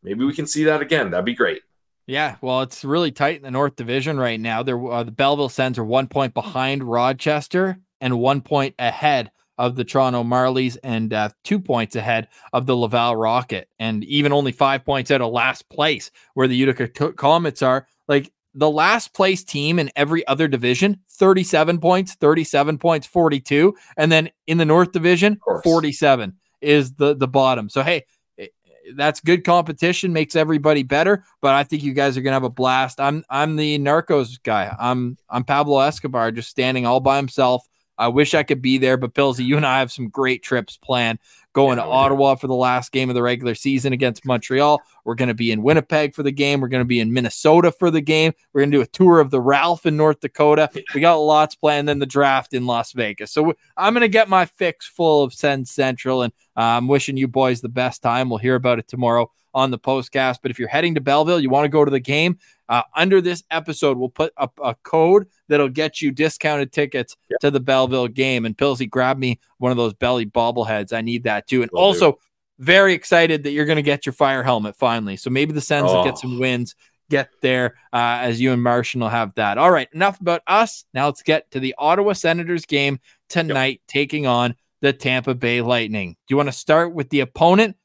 [0.02, 1.10] maybe we can see that again.
[1.10, 1.62] That'd be great.
[2.06, 4.62] Yeah, well, it's really tight in the North Division right now.
[4.62, 9.76] There, uh, the Belleville Sens are one point behind Rochester and one point ahead of
[9.76, 14.50] the Toronto Marlies and uh, two points ahead of the Laval Rocket, and even only
[14.50, 17.86] five points out of last place where the Utica Comets are.
[18.08, 23.74] Like the last place team in every other division, 37 points, 37 points, 42.
[23.96, 27.68] And then in the North Division, 47 is the, the bottom.
[27.68, 28.04] So, hey,
[28.38, 28.48] eh,
[28.94, 31.24] that's good competition, makes everybody better.
[31.40, 33.00] But I think you guys are gonna have a blast.
[33.00, 34.74] I'm I'm the Narcos guy.
[34.78, 37.66] I'm I'm Pablo Escobar, just standing all by himself.
[37.98, 40.76] I wish I could be there, but Pillzy, you and I have some great trips
[40.76, 41.18] planned.
[41.54, 41.90] Going Yeah, to.
[41.90, 44.80] Ottawa for the last game of the regular season against Montreal.
[45.04, 46.60] We're going to be in Winnipeg for the game.
[46.60, 48.32] We're going to be in Minnesota for the game.
[48.52, 50.70] We're going to do a tour of the Ralph in North Dakota.
[50.94, 51.88] We got lots planned.
[51.88, 53.32] Then the draft in Las Vegas.
[53.32, 57.16] So I'm going to get my fix full of Sens Central, and uh, I'm wishing
[57.16, 58.30] you boys the best time.
[58.30, 60.38] We'll hear about it tomorrow on the postcast.
[60.42, 62.38] But if you're heading to Belleville, you want to go to the game.
[62.68, 67.40] Uh, under this episode, we'll put a, a code that'll get you discounted tickets Yep.
[67.40, 68.44] to the Belleville game.
[68.46, 70.92] And Pillzy, grab me one of those belly bobbleheads.
[70.92, 71.62] I need that too.
[71.62, 71.84] And Will do.
[71.84, 72.18] also,
[72.58, 75.16] very excited that you're going to get your fire helmet finally.
[75.16, 76.04] So maybe the Sens will Oh.
[76.04, 76.74] get some wins,
[77.10, 79.58] get there uh, as you and Martian will have that.
[79.58, 80.84] All right, enough about us.
[80.94, 86.10] Now let's get to the Ottawa Senators game tonight, taking on the Tampa Bay Lightning.
[86.12, 87.76] Do you want to start with the opponent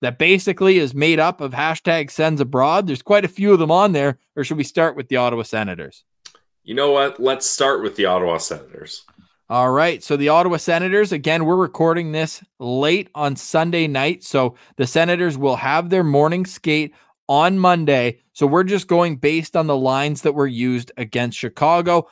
[0.00, 2.86] that basically is made up of hashtag sends abroad?
[2.86, 5.42] There's quite a few of them on there, or should we start with the Ottawa
[5.42, 6.04] Senators?
[6.62, 7.20] You know what?
[7.20, 9.04] Let's start with the Ottawa Senators.
[9.48, 10.02] All right.
[10.02, 14.22] So the Ottawa Senators, again, we're recording this late on Sunday night.
[14.22, 16.94] So the Senators will have their morning skate
[17.28, 18.20] on Monday.
[18.32, 22.08] So we're just going based on the lines that were used against Chicago.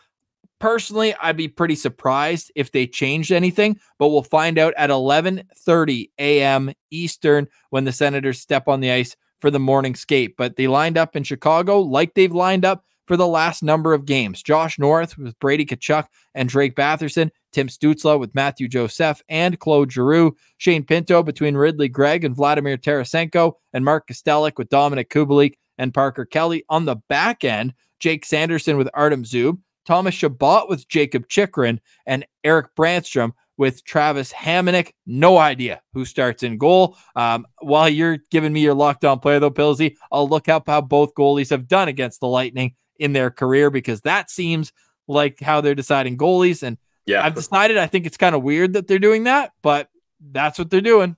[0.60, 6.10] Personally, I'd be pretty surprised if they changed anything, but we'll find out at 11:30
[6.18, 6.72] a.m.
[6.90, 10.36] Eastern when the Senators step on the ice for the morning skate.
[10.36, 14.04] But they lined up in Chicago like they've lined up for the last number of
[14.04, 14.42] games.
[14.42, 19.90] Josh Norris with Brady Tkachuk and Drake Batherson, Tim Stützle with Mathieu Joseph and Claude
[19.90, 25.54] Giroux, Shane Pinto between Ridley Greig and Vladimir Tarasenko, and Mark Kastelic with Dominik Kubalik
[25.78, 26.64] and Parker Kelly.
[26.68, 32.26] On the back end, Jake Sanderson with Artem Zub, Thomas Chabot with Jakob Chychrun, and
[32.44, 34.92] Erik Brännström with Travis Hamonic.
[35.06, 36.94] No idea who starts in goal.
[37.16, 41.14] Um, while you're giving me your lockdown player, though, Pillzy, I'll look up how both
[41.14, 44.74] goalies have done against the Lightning in their career because that seems
[45.06, 46.62] like how they're deciding goalies.
[46.62, 49.88] And Yeah, I've decided I think it's kind of weird that they're doing that, but
[50.20, 51.16] that's what they're doing.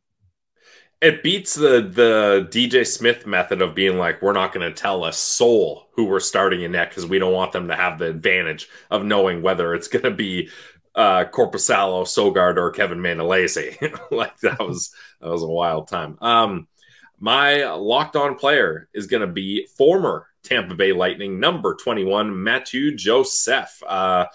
[1.01, 5.05] It beats the the DJ Smith method of being like, we're not going to tell
[5.07, 8.07] a soul who we're starting in net because we don't want them to have the
[8.07, 10.51] advantage of knowing whether it's going to be
[10.95, 13.81] uh Korpisalo, Sogaard, or Kevin Mandolese.
[14.11, 16.19] like that was that was a wild time.
[16.21, 16.69] Um,
[17.19, 22.43] my locked on player is going to be former Tampa Bay Lightning number twenty one
[22.43, 23.83] Mathieu Joseph.
[23.87, 24.27] Uh,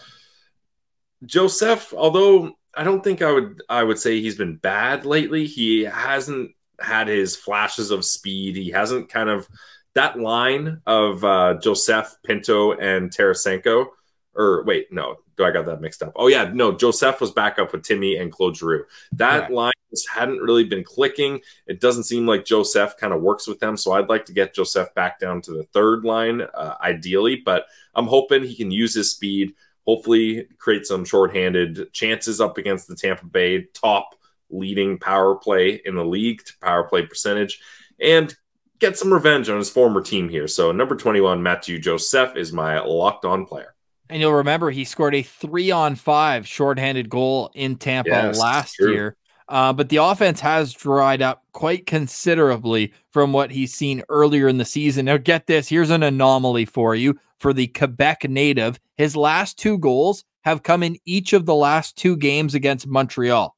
[1.26, 5.46] Joseph, although I don't think I would I would say he's been bad lately.
[5.46, 8.56] He hasn't had his flashes of speed.
[8.56, 9.48] He hasn't kind of
[9.94, 13.88] that line of uh, Joseph Pinto and Tarasenko.
[14.36, 16.12] Or wait, no, do I got that mixed up?
[16.18, 18.86] Oh yeah, no, Joseph was back up with Timmy and Claude Giroux.
[19.14, 21.40] That line just hadn't really been clicking.
[21.68, 24.54] It doesn't seem like Joseph kind of works with them, so I'd like to get
[24.54, 27.38] Joseph back down to the third line, uh, ideally.
[27.38, 29.54] But I'm hoping he can use his speed
[29.86, 34.16] hopefully create some shorthanded chances up against the Tampa Bay top
[34.50, 37.60] leading power play in the league to power play percentage
[38.00, 38.36] and
[38.80, 40.48] get some revenge on his former team here.
[40.48, 43.74] So number 21 Mathieu Joseph is my locked on player.
[44.10, 48.76] And you'll remember he scored a three on five shorthanded goal in Tampa Yes, last
[48.76, 48.92] true.
[48.92, 49.18] year.
[49.48, 54.58] Uh, but the offense has dried up quite considerably from what he's seen earlier in
[54.58, 55.06] the season.
[55.06, 58.80] Now, get this here's an anomaly for you for the Quebec native.
[58.98, 63.56] His last two goals have come in each of the last two games against Montreal.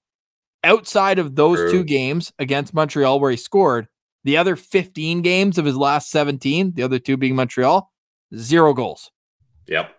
[0.63, 1.71] Outside of those True.
[1.71, 3.87] two games against Montreal, where he scored,
[4.23, 7.91] the other 15 games of his last 17, the other two being Montreal,
[8.35, 9.11] zero goals.
[9.67, 9.91] Yep.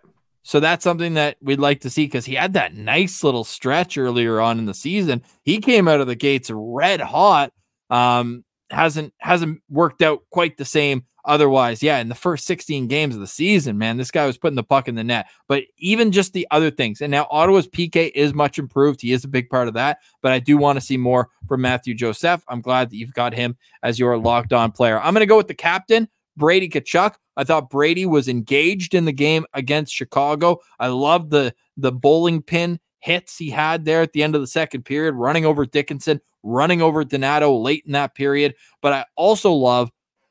[0.43, 3.99] So that's something that we'd like to see because he had that nice little stretch
[3.99, 5.23] earlier on in the season.
[5.43, 7.53] He came out of the gates red hot.
[7.91, 11.83] Um, hasn't hasn't worked out quite the same otherwise.
[11.83, 14.65] Yeah, in the first 16 games of the season, man, this guy was putting the
[14.65, 15.29] puck in the net.
[15.47, 19.01] But even just the other things, and now Ottawa's PK is much improved.
[19.01, 19.99] He is a big part of that.
[20.23, 22.43] But I do want to see more from Mathieu Joseph.
[22.49, 24.99] I'm glad that you've got him as your locked on player.
[24.99, 26.09] I'm going to go with the captain.
[26.37, 27.15] Brady Tkachuk.
[27.37, 30.59] I thought Brady was engaged in the game against Chicago.
[30.79, 34.47] I love the the bowling pin hits he had there at the end of the
[34.47, 38.55] second period, running over Dickinson, running over Donato late in that period.
[38.83, 39.91] But I also love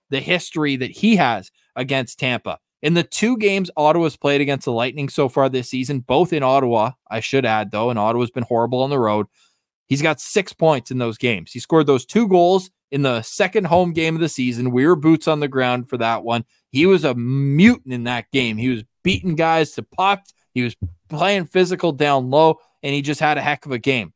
[0.10, 2.60] the history that he has against Tampa.
[2.82, 6.44] In the two games Ottawa's played against the Lightning so far this season, both in
[6.44, 9.28] Ottawa, I should add though, and Ottawa's been horrible on the road.
[9.88, 11.52] He's got six points in those games.
[11.52, 14.72] He scored those two goals in the second home game of the season.
[14.72, 16.46] We were boots on the ground for that one.
[16.72, 18.58] He was a mutant in that game.
[18.58, 20.34] He was beating guys to pucks.
[20.54, 20.76] He was
[21.10, 24.14] playing physical down low, and he just had a heck of a game.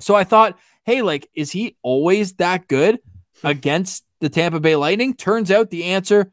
[0.00, 2.98] So I thought, hey, like, is he always that good
[3.40, 3.46] hmm.
[3.46, 5.14] against the Tampa Bay Lightning?
[5.14, 6.32] Turns out the answer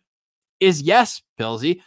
[0.59, 1.81] is yes, Pillzy.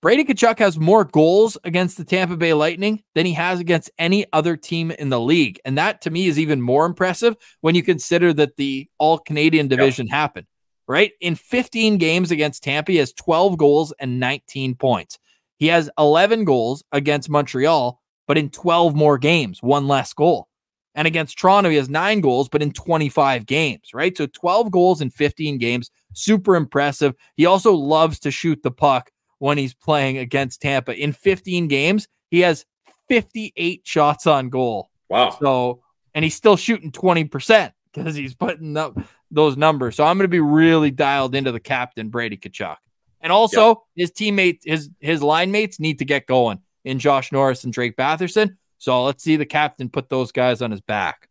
[0.00, 4.24] Brady Tkachuk has more goals against the Tampa Bay Lightning than he has against any
[4.32, 5.60] other team in the league.
[5.66, 9.68] And that to me is even more impressive when you consider that the all Canadian
[9.68, 10.46] division happened,
[10.88, 11.12] right?
[11.20, 15.18] In 15 games against Tampa, he has 12 goals and 19 points.
[15.58, 20.48] He has 11 goals against Montreal, but in 12 more games, one less goal.
[20.94, 24.16] And against Toronto, he has nine goals, but in 25 games, right?
[24.16, 27.14] So 12 goals in 15 games, super impressive.
[27.36, 30.94] He also loves to shoot the puck when he's playing against Tampa.
[30.94, 32.66] In 15 games, he has
[33.08, 34.90] 58 shots on goal.
[35.08, 35.36] Wow.
[35.40, 35.82] So,
[36.14, 38.98] and he's still shooting 20% because he's putting up
[39.30, 39.96] those numbers.
[39.96, 42.76] So I'm going to be really dialed into the captain, Brady Tkachuk.
[43.20, 47.64] And also his teammates, his his line mates need to get going in Josh Norris
[47.64, 48.56] and Drake Batherson.
[48.80, 51.28] So let's see the captain put those guys on his back.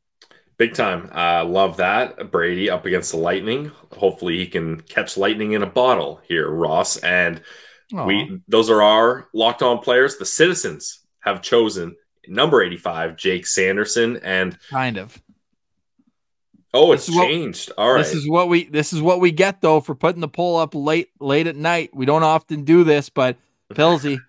[0.57, 1.09] Big time.
[1.11, 2.29] Uh, love that.
[2.31, 3.71] Brady up against the Lightning.
[3.91, 6.97] Hopefully he can catch lightning in a bottle here, Ross.
[6.97, 7.41] And
[7.95, 8.05] Aw.
[8.05, 10.17] we those are our locked on players.
[10.17, 11.95] The citizens have chosen
[12.27, 14.17] number 85, Jake Sanderson.
[14.17, 15.19] And kind of.
[16.71, 17.71] oh, it's what- changed.
[17.79, 18.03] All right.
[18.03, 20.75] This is what we this is what we get though for putting the poll up
[20.75, 21.89] late late at night.
[21.95, 23.37] We don't often do this, but
[23.73, 24.19] Pillzy,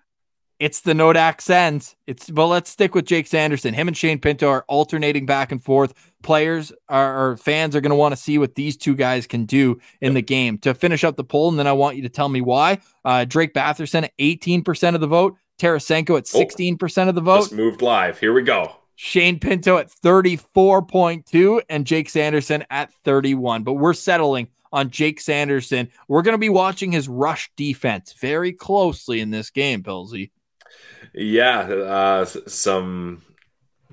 [0.61, 1.95] it's the Nodak sends.
[2.05, 3.73] It's but let's stick with Jake Sanderson.
[3.73, 5.95] Him and Shane Pinto are alternating back and forth.
[6.21, 9.45] Players are or fans are going to want to see what these two guys can
[9.45, 10.59] do in the game.
[10.59, 12.77] To finish up the poll, and then I want you to tell me why.
[13.03, 16.39] Uh, Drake Batherson at 18% of the vote, Tarasenko at Oh.
[16.39, 17.39] 16% of the vote.
[17.39, 18.19] Just moved live.
[18.19, 18.75] Here we go.
[18.95, 23.63] Shane Pinto at 34.2 and Jake Sanderson at 31.
[23.63, 25.89] But we're settling on Jake Sanderson.
[26.07, 30.29] We're going to be watching his rush defense very closely in this game, Pillzy.
[31.13, 33.21] Yeah, uh, some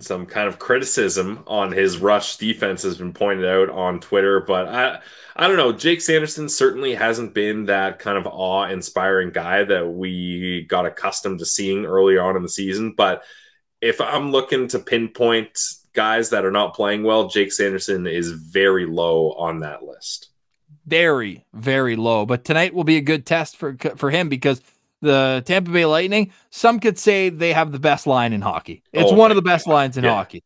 [0.01, 4.69] some kind of criticism on his rush defense has been pointed out on Twitter, but
[4.69, 5.01] I
[5.37, 5.73] I don't know.
[5.73, 11.47] Jake Sanderson certainly hasn't been that kind of awe-inspiring guy that we got accustomed to
[11.47, 12.95] seeing earlier on in the season.
[12.97, 13.23] But
[13.81, 15.57] if I'm looking to pinpoint
[15.93, 20.31] guys that are not playing well, Jake Sanderson is very low on that list.
[20.87, 22.27] Very, very low.
[22.27, 24.61] But tonight will be a good test for for him because
[25.01, 28.83] the Tampa Bay Lightning, some could say they have the best line in hockey.
[28.93, 29.73] It's Oh one of the best God.
[29.73, 30.15] lines in Yeah.
[30.15, 30.43] hockey.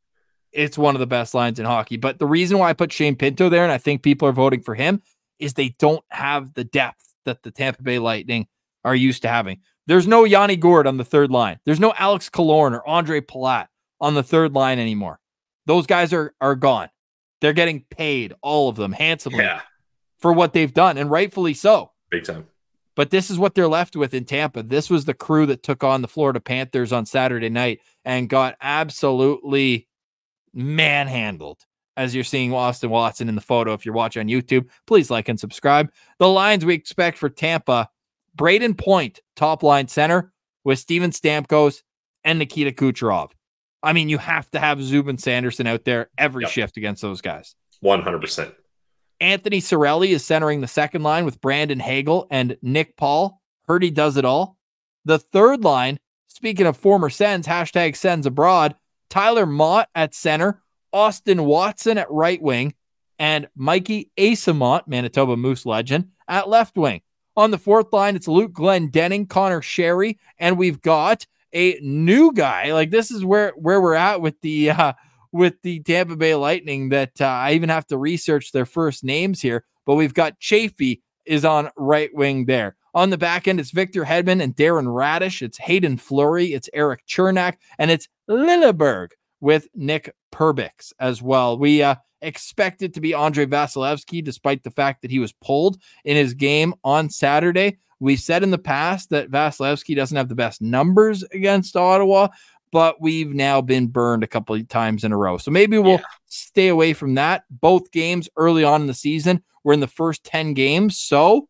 [0.53, 1.97] It's one of the best lines in hockey.
[1.97, 4.61] But the reason why I put Shane Pinto there, and I think people are voting
[4.63, 5.03] for him,
[5.39, 8.47] is they don't have the depth that the Tampa Bay Lightning
[8.85, 9.61] are used to having.
[9.87, 11.59] There's no Yanni Gourde on the third line.
[11.65, 13.69] There's no Alex Killorn or Andre Palat
[14.01, 15.19] on the third line anymore.
[15.67, 16.91] Those guys are are gone.
[17.41, 19.63] They're getting paid, all of them, handsomely Yeah,
[20.19, 21.93] for what they've done, and rightfully so.
[22.11, 22.47] big time.
[22.95, 24.63] But this is what they're left with in Tampa.
[24.63, 28.57] This was the crew that took on the Florida Panthers on Saturday night and got
[28.61, 29.89] absolutely
[30.53, 31.59] manhandled.
[31.97, 35.29] As you're seeing Austin Watson in the photo, if you're watching on YouTube, please like
[35.29, 35.91] and subscribe.
[36.19, 37.89] The lines we expect for Tampa
[38.37, 40.33] Brayden Point, top line center,
[40.65, 41.83] with Steven Stamkos
[42.25, 43.33] and Nikita Kucherov.
[43.83, 46.51] I mean, you have to have Zubin Sanderson out there every Yep.
[46.53, 47.55] shift against those guys.
[47.81, 48.55] One hundred percent.
[49.23, 53.41] Anthony Cirelli is centering the second line with Brandon Hagel and Nick Paul.
[53.81, 54.59] He does it all.
[55.07, 58.75] The third line, speaking of former Sens, hashtag Sens abroad,
[59.09, 60.61] Tyler Motte at center,
[60.93, 62.75] Austin Watson at right wing,
[63.19, 67.01] and Mikey Eyssimont, Manitoba Moose legend, at left wing.
[67.35, 72.33] On the fourth line, it's Luke Glenn Denning, Conor Sheary, and we've got a new
[72.33, 72.75] guy.
[72.75, 74.93] Like this is where where we're at with the uh,
[75.33, 79.41] with the Tampa Bay Lightning that uh, I even have to research their first names
[79.41, 79.65] here.
[79.87, 82.77] But we've got Chaffee is on right wing there.
[82.95, 85.41] On the back end, it's Victor Hedman and Darren Raddysh.
[85.41, 86.53] It's Hayden Fleury.
[86.53, 87.55] It's Erik Cernak.
[87.79, 89.09] And it's Lilleberg
[89.41, 91.59] with Nick Perbix as well.
[91.59, 95.79] We uh, expect it to be Andrei Vasilevskiy, despite the fact that he was pulled
[96.05, 97.79] in his game on Saturday.
[97.99, 102.29] We said in the past that Vasilevskiy doesn't have the best numbers against Ottawa,
[102.73, 105.39] but we've now been burned a couple of times in a row.
[105.39, 106.05] So maybe we'll Yeah.
[106.27, 107.45] stay away from that.
[107.51, 110.97] Both games early on in the season were in the first 10 games.
[110.99, 111.49] So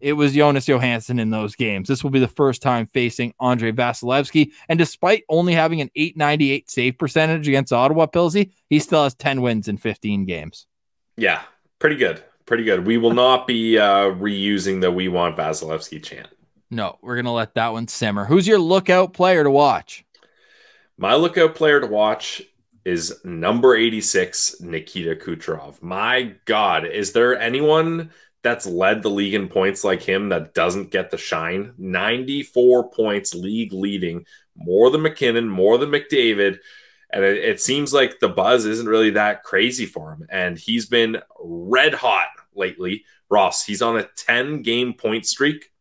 [0.00, 1.88] it was Jonas Johansson in those games.
[1.88, 4.50] This will be the first time facing Andrei Vasilevskiy.
[4.68, 9.40] And despite only having an 898 save percentage against Ottawa Pillzy, he still has 10
[9.42, 10.66] wins in 15 games.
[11.16, 11.42] Yeah,
[11.78, 12.22] pretty good.
[12.44, 12.86] Pretty good.
[12.86, 16.28] We will not be uh, reusing the "We Want Vasilevskiy" chant.
[16.70, 18.24] No, we're going to let that one simmer.
[18.24, 20.04] Who's your lookout player to watch?
[20.98, 22.42] My lookout player to watch
[22.84, 25.82] is number 86, Nikita Kucherov.
[25.82, 28.10] My God, is there anyone
[28.42, 31.74] that's led the league in points like him that doesn't get the shine?
[31.76, 34.24] 94 points, league leading,
[34.54, 36.58] more than MacKinnon, more than McDavid.
[37.10, 40.26] And it, it seems like the buzz isn't really that crazy for him.
[40.30, 43.04] And he's been red hot lately.
[43.28, 45.72] Ross, he's on a 10 game point streak,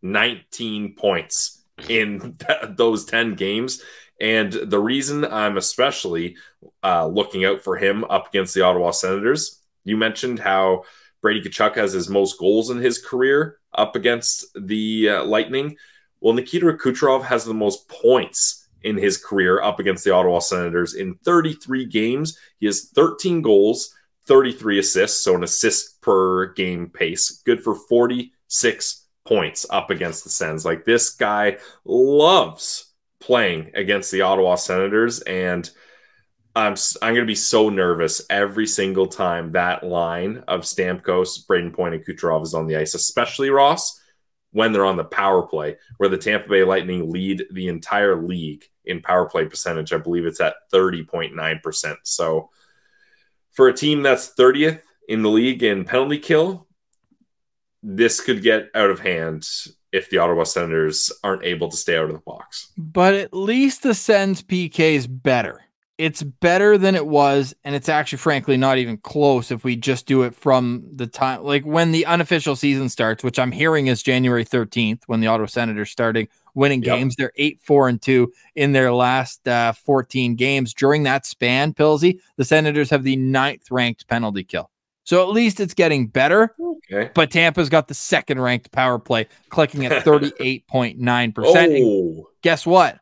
[0.00, 3.82] 19 points in th- those 10 games.
[4.20, 6.36] And the reason I'm especially
[6.82, 10.84] uh, looking out for him up against the Ottawa Senators, you mentioned how
[11.20, 15.76] Brady Tkachuk has his most goals in his career up against the uh, Lightning.
[16.20, 20.94] Well, Nikita Kucherov has the most points in his career up against the Ottawa Senators
[20.94, 22.38] in 33 games.
[22.58, 23.94] He has 13 goals,
[24.26, 27.42] 33 assists, so an assist per game pace.
[27.44, 30.64] Good for 46 points up against the Sens.
[30.64, 32.85] Like this guy loves
[33.26, 35.68] playing against the Ottawa Senators and
[36.54, 41.74] I'm I'm going to be so nervous every single time that line of Stamkos, Brayden
[41.74, 44.00] Point, and Kucherov is on the ice, especially Ross
[44.52, 48.64] when they're on the power play, where the Tampa Bay Lightning lead the entire league
[48.86, 49.92] in power play percentage.
[49.92, 51.96] I believe it's at 30.9%.
[52.04, 52.48] So
[53.52, 56.68] for a team that's 30th in the league in penalty kill,
[57.82, 59.46] this could get out of hand
[59.96, 62.72] if the Ottawa Senators aren't able to stay out of the box.
[62.78, 65.62] But at least the Sens PK is better.
[65.98, 70.04] It's better than it was, and it's actually, frankly, not even close if we just
[70.06, 74.02] do it from the time, like when the unofficial season starts, which I'm hearing is
[74.02, 76.96] January 13th, when the Ottawa Senators starting winning Yep.
[76.98, 77.16] games.
[77.16, 80.74] They're eight, four, and two in their last uh, 14 games.
[80.74, 84.70] During that span, Pillzy, the Senators have the ninth ranked penalty kill.
[85.06, 86.52] So at least it's getting better.
[86.60, 87.10] Okay.
[87.14, 91.80] But Tampa's got the second ranked power play, clicking at 38.9%.
[91.84, 92.98] Oh, guess what?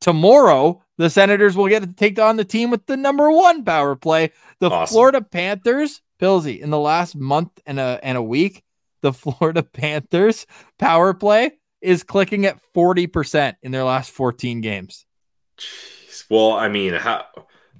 [0.00, 3.94] Tomorrow, the Senators will get to take on the team with the number one power
[3.94, 4.32] play.
[4.58, 4.92] The Awesome.
[4.92, 8.64] Florida Panthers, Pillzy, in the last month and a and a week,
[9.02, 10.46] the Florida Panthers
[10.78, 11.52] power play
[11.82, 15.04] is clicking at 40% in their last 14 games.
[15.58, 16.24] jeez.
[16.30, 17.26] Well, I mean, how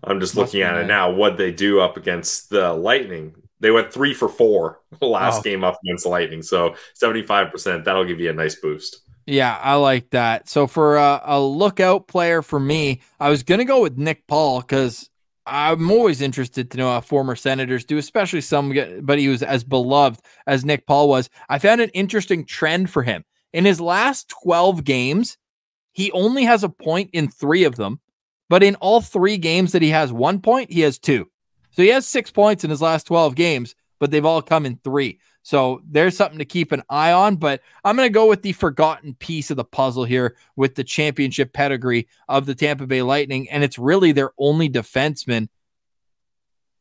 [0.05, 1.11] I'm just Must looking at it now.
[1.13, 3.35] What they do up against the Lightning?
[3.61, 5.43] They went three for four last Oh.
[5.43, 7.51] game up against the Lightning, so 75.
[7.53, 8.99] percent That'll give you a nice boost.
[9.27, 10.49] Yeah, I like that.
[10.49, 14.61] So for a, a lookout player for me, I was gonna go with Nick Paul
[14.63, 15.09] because
[15.47, 20.65] I'm always interested to know how former senators do, especially somebody who's as beloved as
[20.65, 21.31] Nick Paul was.
[21.49, 25.39] I found an interesting trend for him in his last 12 games.
[25.93, 28.01] He only has a point in three of them,
[28.53, 31.27] but in all three games that he has one point, he has two.
[31.71, 34.77] So he has six points in his last 12 games, but they've all come in
[34.85, 35.21] three.
[35.43, 37.37] So there's something to keep an eye on.
[37.37, 40.85] But I'm going to go with the forgotten piece of the puzzle here with the
[40.85, 43.49] championship pedigree of the Tampa Bay Lightning.
[43.49, 45.49] And it's really their only defenseman.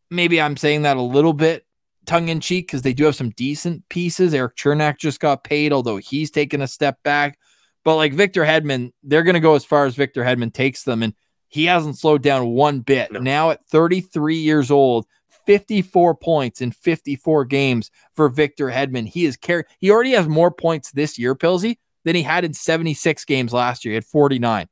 [0.10, 1.66] Maybe I'm saying that a little bit
[2.06, 4.34] tongue in cheek because they do have some decent pieces.
[4.34, 7.40] Erik Cernak just got paid, although he's taken a step back.
[7.86, 11.02] But like Victor Hedman, they're going to go as far as Victor Hedman takes them.
[11.02, 11.14] And
[11.52, 13.12] he hasn't slowed down one bit.
[13.12, 13.20] No.
[13.20, 15.06] Now at 33 years old,
[15.46, 19.08] 54 points in 54 games for Victor Hedman.
[19.08, 22.54] He is carry he already has more points this year, Pillzy, than he had in
[22.54, 23.92] 76 games last year.
[23.92, 24.68] He had 49.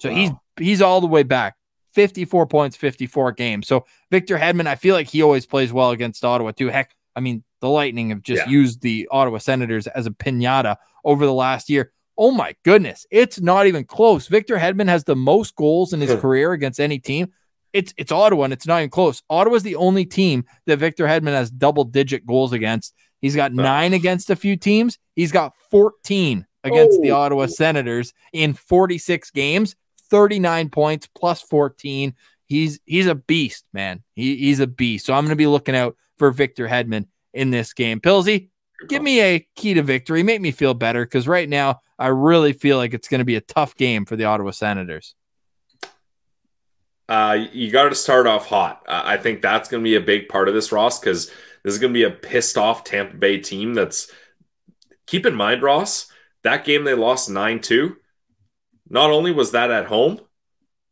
[0.00, 1.54] So he's he's all the way back.
[1.94, 3.66] 54 points, 54 games.
[3.66, 6.68] So Victor Hedman, I feel like he always plays well against Ottawa too.
[6.68, 8.50] Heck, I mean, the Lightning have just Yeah.
[8.50, 11.92] used the Ottawa Senators as a pinata over the last year.
[12.18, 14.26] Oh my goodness, it's not even close.
[14.28, 17.32] Victor Hedman has the most goals in his career against any team.
[17.72, 19.22] It's it's Ottawa and it's not even close.
[19.28, 22.94] Ottawa's the only team that Victor Hedman has double digit goals against.
[23.20, 24.98] He's got nine against a few teams.
[25.14, 27.16] He's got 14 against the Oh.
[27.16, 29.76] Ottawa Senators in 46 games,
[30.10, 32.14] 39 points plus 14.
[32.46, 34.02] He's he's a beast, man.
[34.14, 35.04] He, he's a beast.
[35.06, 38.00] So I'm going to be looking out for Victor Hedman in this game.
[38.00, 38.48] Pillzy,
[38.88, 40.22] give me a key to victory.
[40.22, 43.36] Make me feel better because right now I really feel like it's going to be
[43.36, 45.14] a tough game for the Ottawa Senators.
[47.08, 48.82] Uh, you got to start off hot.
[48.88, 51.26] I think that's going to be a big part of this, Ross, because
[51.62, 53.74] this is going to be a pissed off Tampa Bay team.
[53.74, 54.10] That's
[55.06, 56.10] keep in mind, Ross,
[56.42, 57.96] that game they lost nine two.
[58.88, 60.20] Not only was that at home,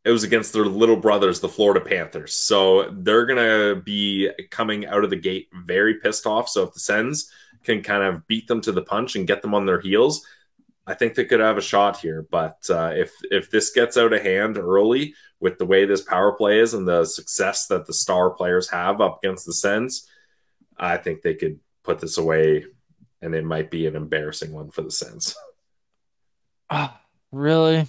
[0.04, 2.34] it was against their little brothers, the Florida Panthers.
[2.34, 6.48] So they're going to be coming out of the gate very pissed off.
[6.48, 7.30] So if the Sens
[7.64, 10.26] can kind of beat them to the punch and get them on their heels,
[10.86, 12.26] I think they could have a shot here.
[12.30, 16.32] But uh, if if this gets out of hand early with the way this power
[16.32, 20.08] play is and the success that the star players have up against the Sens,
[20.78, 22.66] I think they could put this away,
[23.22, 25.34] and it might be an embarrassing one for the Sens.
[26.70, 27.00] Ah,
[27.30, 27.86] really?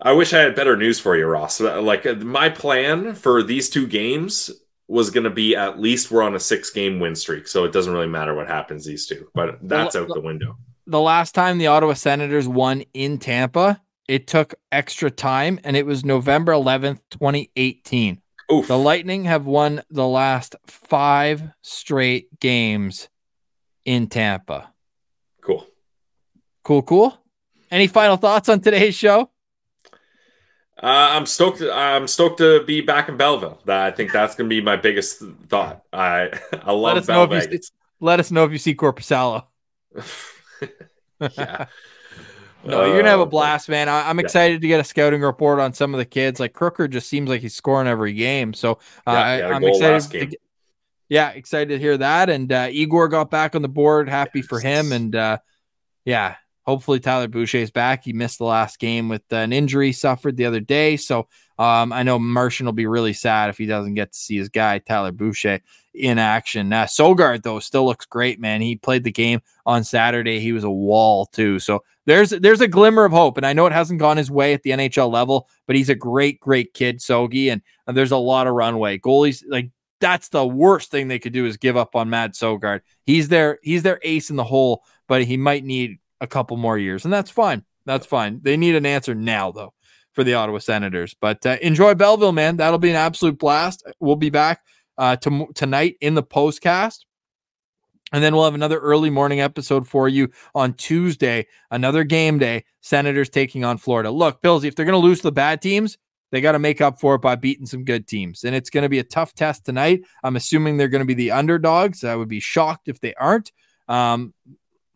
[0.00, 1.60] I wish I had better news for you, Ross.
[1.60, 4.50] Like uh, my plan for these two games
[4.88, 7.72] was going to be at least we're on a six game win streak, so it
[7.72, 9.28] doesn't really matter what happens these two.
[9.34, 10.56] But that's out the window.
[10.86, 15.86] The last time the Ottawa Senators won in Tampa, it took extra time and it
[15.86, 18.20] was November 11th, 2018.
[18.52, 18.68] Oof.
[18.68, 23.08] The Lightning have won the last five straight games
[23.86, 24.70] in Tampa.
[25.40, 25.66] Cool.
[26.62, 27.18] Cool, cool.
[27.70, 29.30] Any final thoughts on today's show?
[30.82, 31.62] Uh, I'm stoked.
[31.62, 33.60] I'm stoked to be back in Belleville.
[33.64, 35.82] That- I think that's going to be my biggest thought.
[35.92, 37.60] I I Let love us know if you
[38.00, 39.44] let us know if you see Korpisalo.
[41.38, 41.66] yeah.
[42.66, 43.90] No, you're gonna have a Uh, blast, man.
[43.90, 44.24] I, I'm yeah.
[44.24, 46.40] excited to get a scouting report on some of the kids.
[46.40, 48.54] Like Crooker just seems like he's scoring every game.
[48.54, 50.10] So uh, Yeah, he had a I, I'm excited.
[50.12, 50.40] to get-
[51.10, 52.30] yeah, excited to hear that.
[52.30, 54.08] And uh, Igor got back on the board.
[54.08, 54.92] Happy for him.
[54.92, 55.38] And uh,
[56.06, 58.04] yeah, hopefully Tyler Boucher is back.
[58.04, 60.96] He missed the last game with an injury suffered the other day.
[60.96, 64.36] So um, I know Martian will be really sad if he doesn't get to see
[64.36, 65.60] his guy Tyler Boucher
[65.94, 66.72] in action.
[66.72, 68.60] Uh, Sogaard though still looks great, man.
[68.60, 70.40] He played the game on Saturday.
[70.40, 71.58] He was a wall too.
[71.60, 74.52] So there's there's a glimmer of hope, and I know it hasn't gone his way
[74.52, 78.16] at the NHL level, but he's a great great kid, Sogi, and, and there's a
[78.16, 78.98] lot of runway.
[78.98, 82.80] Goalies like that's the worst thing they could do is give up on Mads Sogaard.
[83.06, 86.76] He's their he's their ace in the hole, but he might need a couple more
[86.76, 87.64] years, and that's fine.
[87.86, 88.40] That's fine.
[88.42, 89.74] They need an answer now though
[90.12, 91.14] for the Ottawa Senators.
[91.20, 92.56] But uh, enjoy Belleville, man.
[92.56, 93.84] That'll be an absolute blast.
[94.00, 94.60] We'll be back
[94.96, 97.00] uh, to, tonight in the postcast.
[98.12, 102.64] And then we'll have another early morning episode for you on Tuesday, another game day.
[102.80, 104.10] Senators taking on Florida.
[104.10, 105.98] Look, Bills, if they're going to lose to the bad teams,
[106.30, 108.44] they got to make up for it by beating some good teams.
[108.44, 110.02] And it's going to be a tough test tonight.
[110.22, 112.04] I'm assuming they're going to be the underdogs.
[112.04, 113.50] I would be shocked if they aren't.
[113.88, 114.32] Um,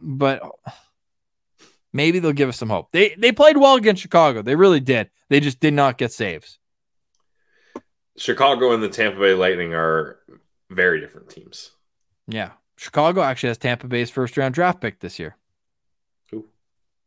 [0.00, 0.42] but
[1.92, 2.92] maybe they'll give us some hope.
[2.92, 4.42] They they played well against Chicago.
[4.42, 5.10] They really did.
[5.28, 6.58] They just did not get saves.
[8.16, 10.18] Chicago and the Tampa Bay Lightning are
[10.70, 11.70] very different teams.
[12.26, 12.50] Yeah.
[12.76, 15.36] Chicago actually has Tampa Bay's first round draft pick this year.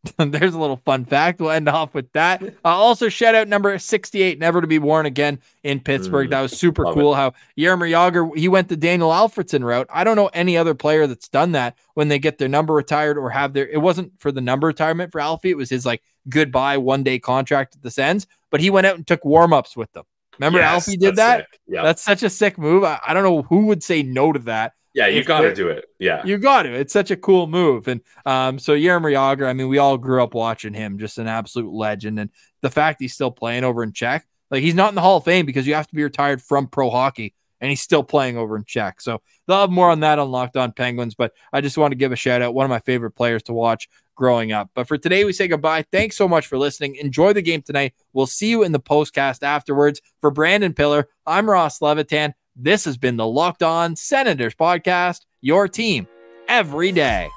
[0.18, 1.40] There's a little fun fact.
[1.40, 2.42] We'll end off with that.
[2.42, 6.28] Uh, also, shout out number 68, never to be worn again in Pittsburgh.
[6.28, 7.14] Mm, that was super cool.
[7.14, 9.88] How Jaromir Jagr, he went the Daniel Alfredsson route.
[9.94, 13.18] I don't know any other player that's done that when they get their number retired
[13.18, 15.52] or have their, it wasn't for the number retirement for Alfie.
[15.52, 18.96] It was his like goodbye one day contract at the Sens, but he went out
[18.96, 20.06] and took warm ups with them.
[20.40, 21.46] Remember Yes, Alfie did that?
[21.68, 22.84] Yeah, That's such a sick move.
[22.84, 24.74] I, I don't know who would say no to that.
[24.94, 25.86] Yeah, you got to do it.
[26.00, 26.74] Yeah, You got to.
[26.74, 27.88] It's such a cool move.
[27.88, 31.28] And um, so Jaromir Jagr, I mean, we all grew up watching him, just an
[31.28, 32.20] absolute legend.
[32.20, 32.30] And
[32.62, 35.24] the fact he's still playing over in Czech, like he's not in the Hall of
[35.24, 38.58] Fame because you have to be retired from pro hockey, and he's still playing over
[38.58, 39.00] in Czech.
[39.00, 41.16] So they'll have more on that on Locked On Penguins.
[41.16, 43.54] But I just want to give a shout out, one of my favorite players to
[43.54, 44.70] watch growing up.
[44.76, 45.86] But for today, we say goodbye.
[45.92, 46.96] Thanks so much for listening.
[46.98, 47.94] Enjoy the game tonight.
[48.14, 50.02] We'll see you in the postcast afterwards.
[50.20, 52.34] For Brandon Piller, I'm Ross Levitan.
[52.56, 56.08] This has been the Locked On Senators podcast, your team
[56.50, 57.30] every day.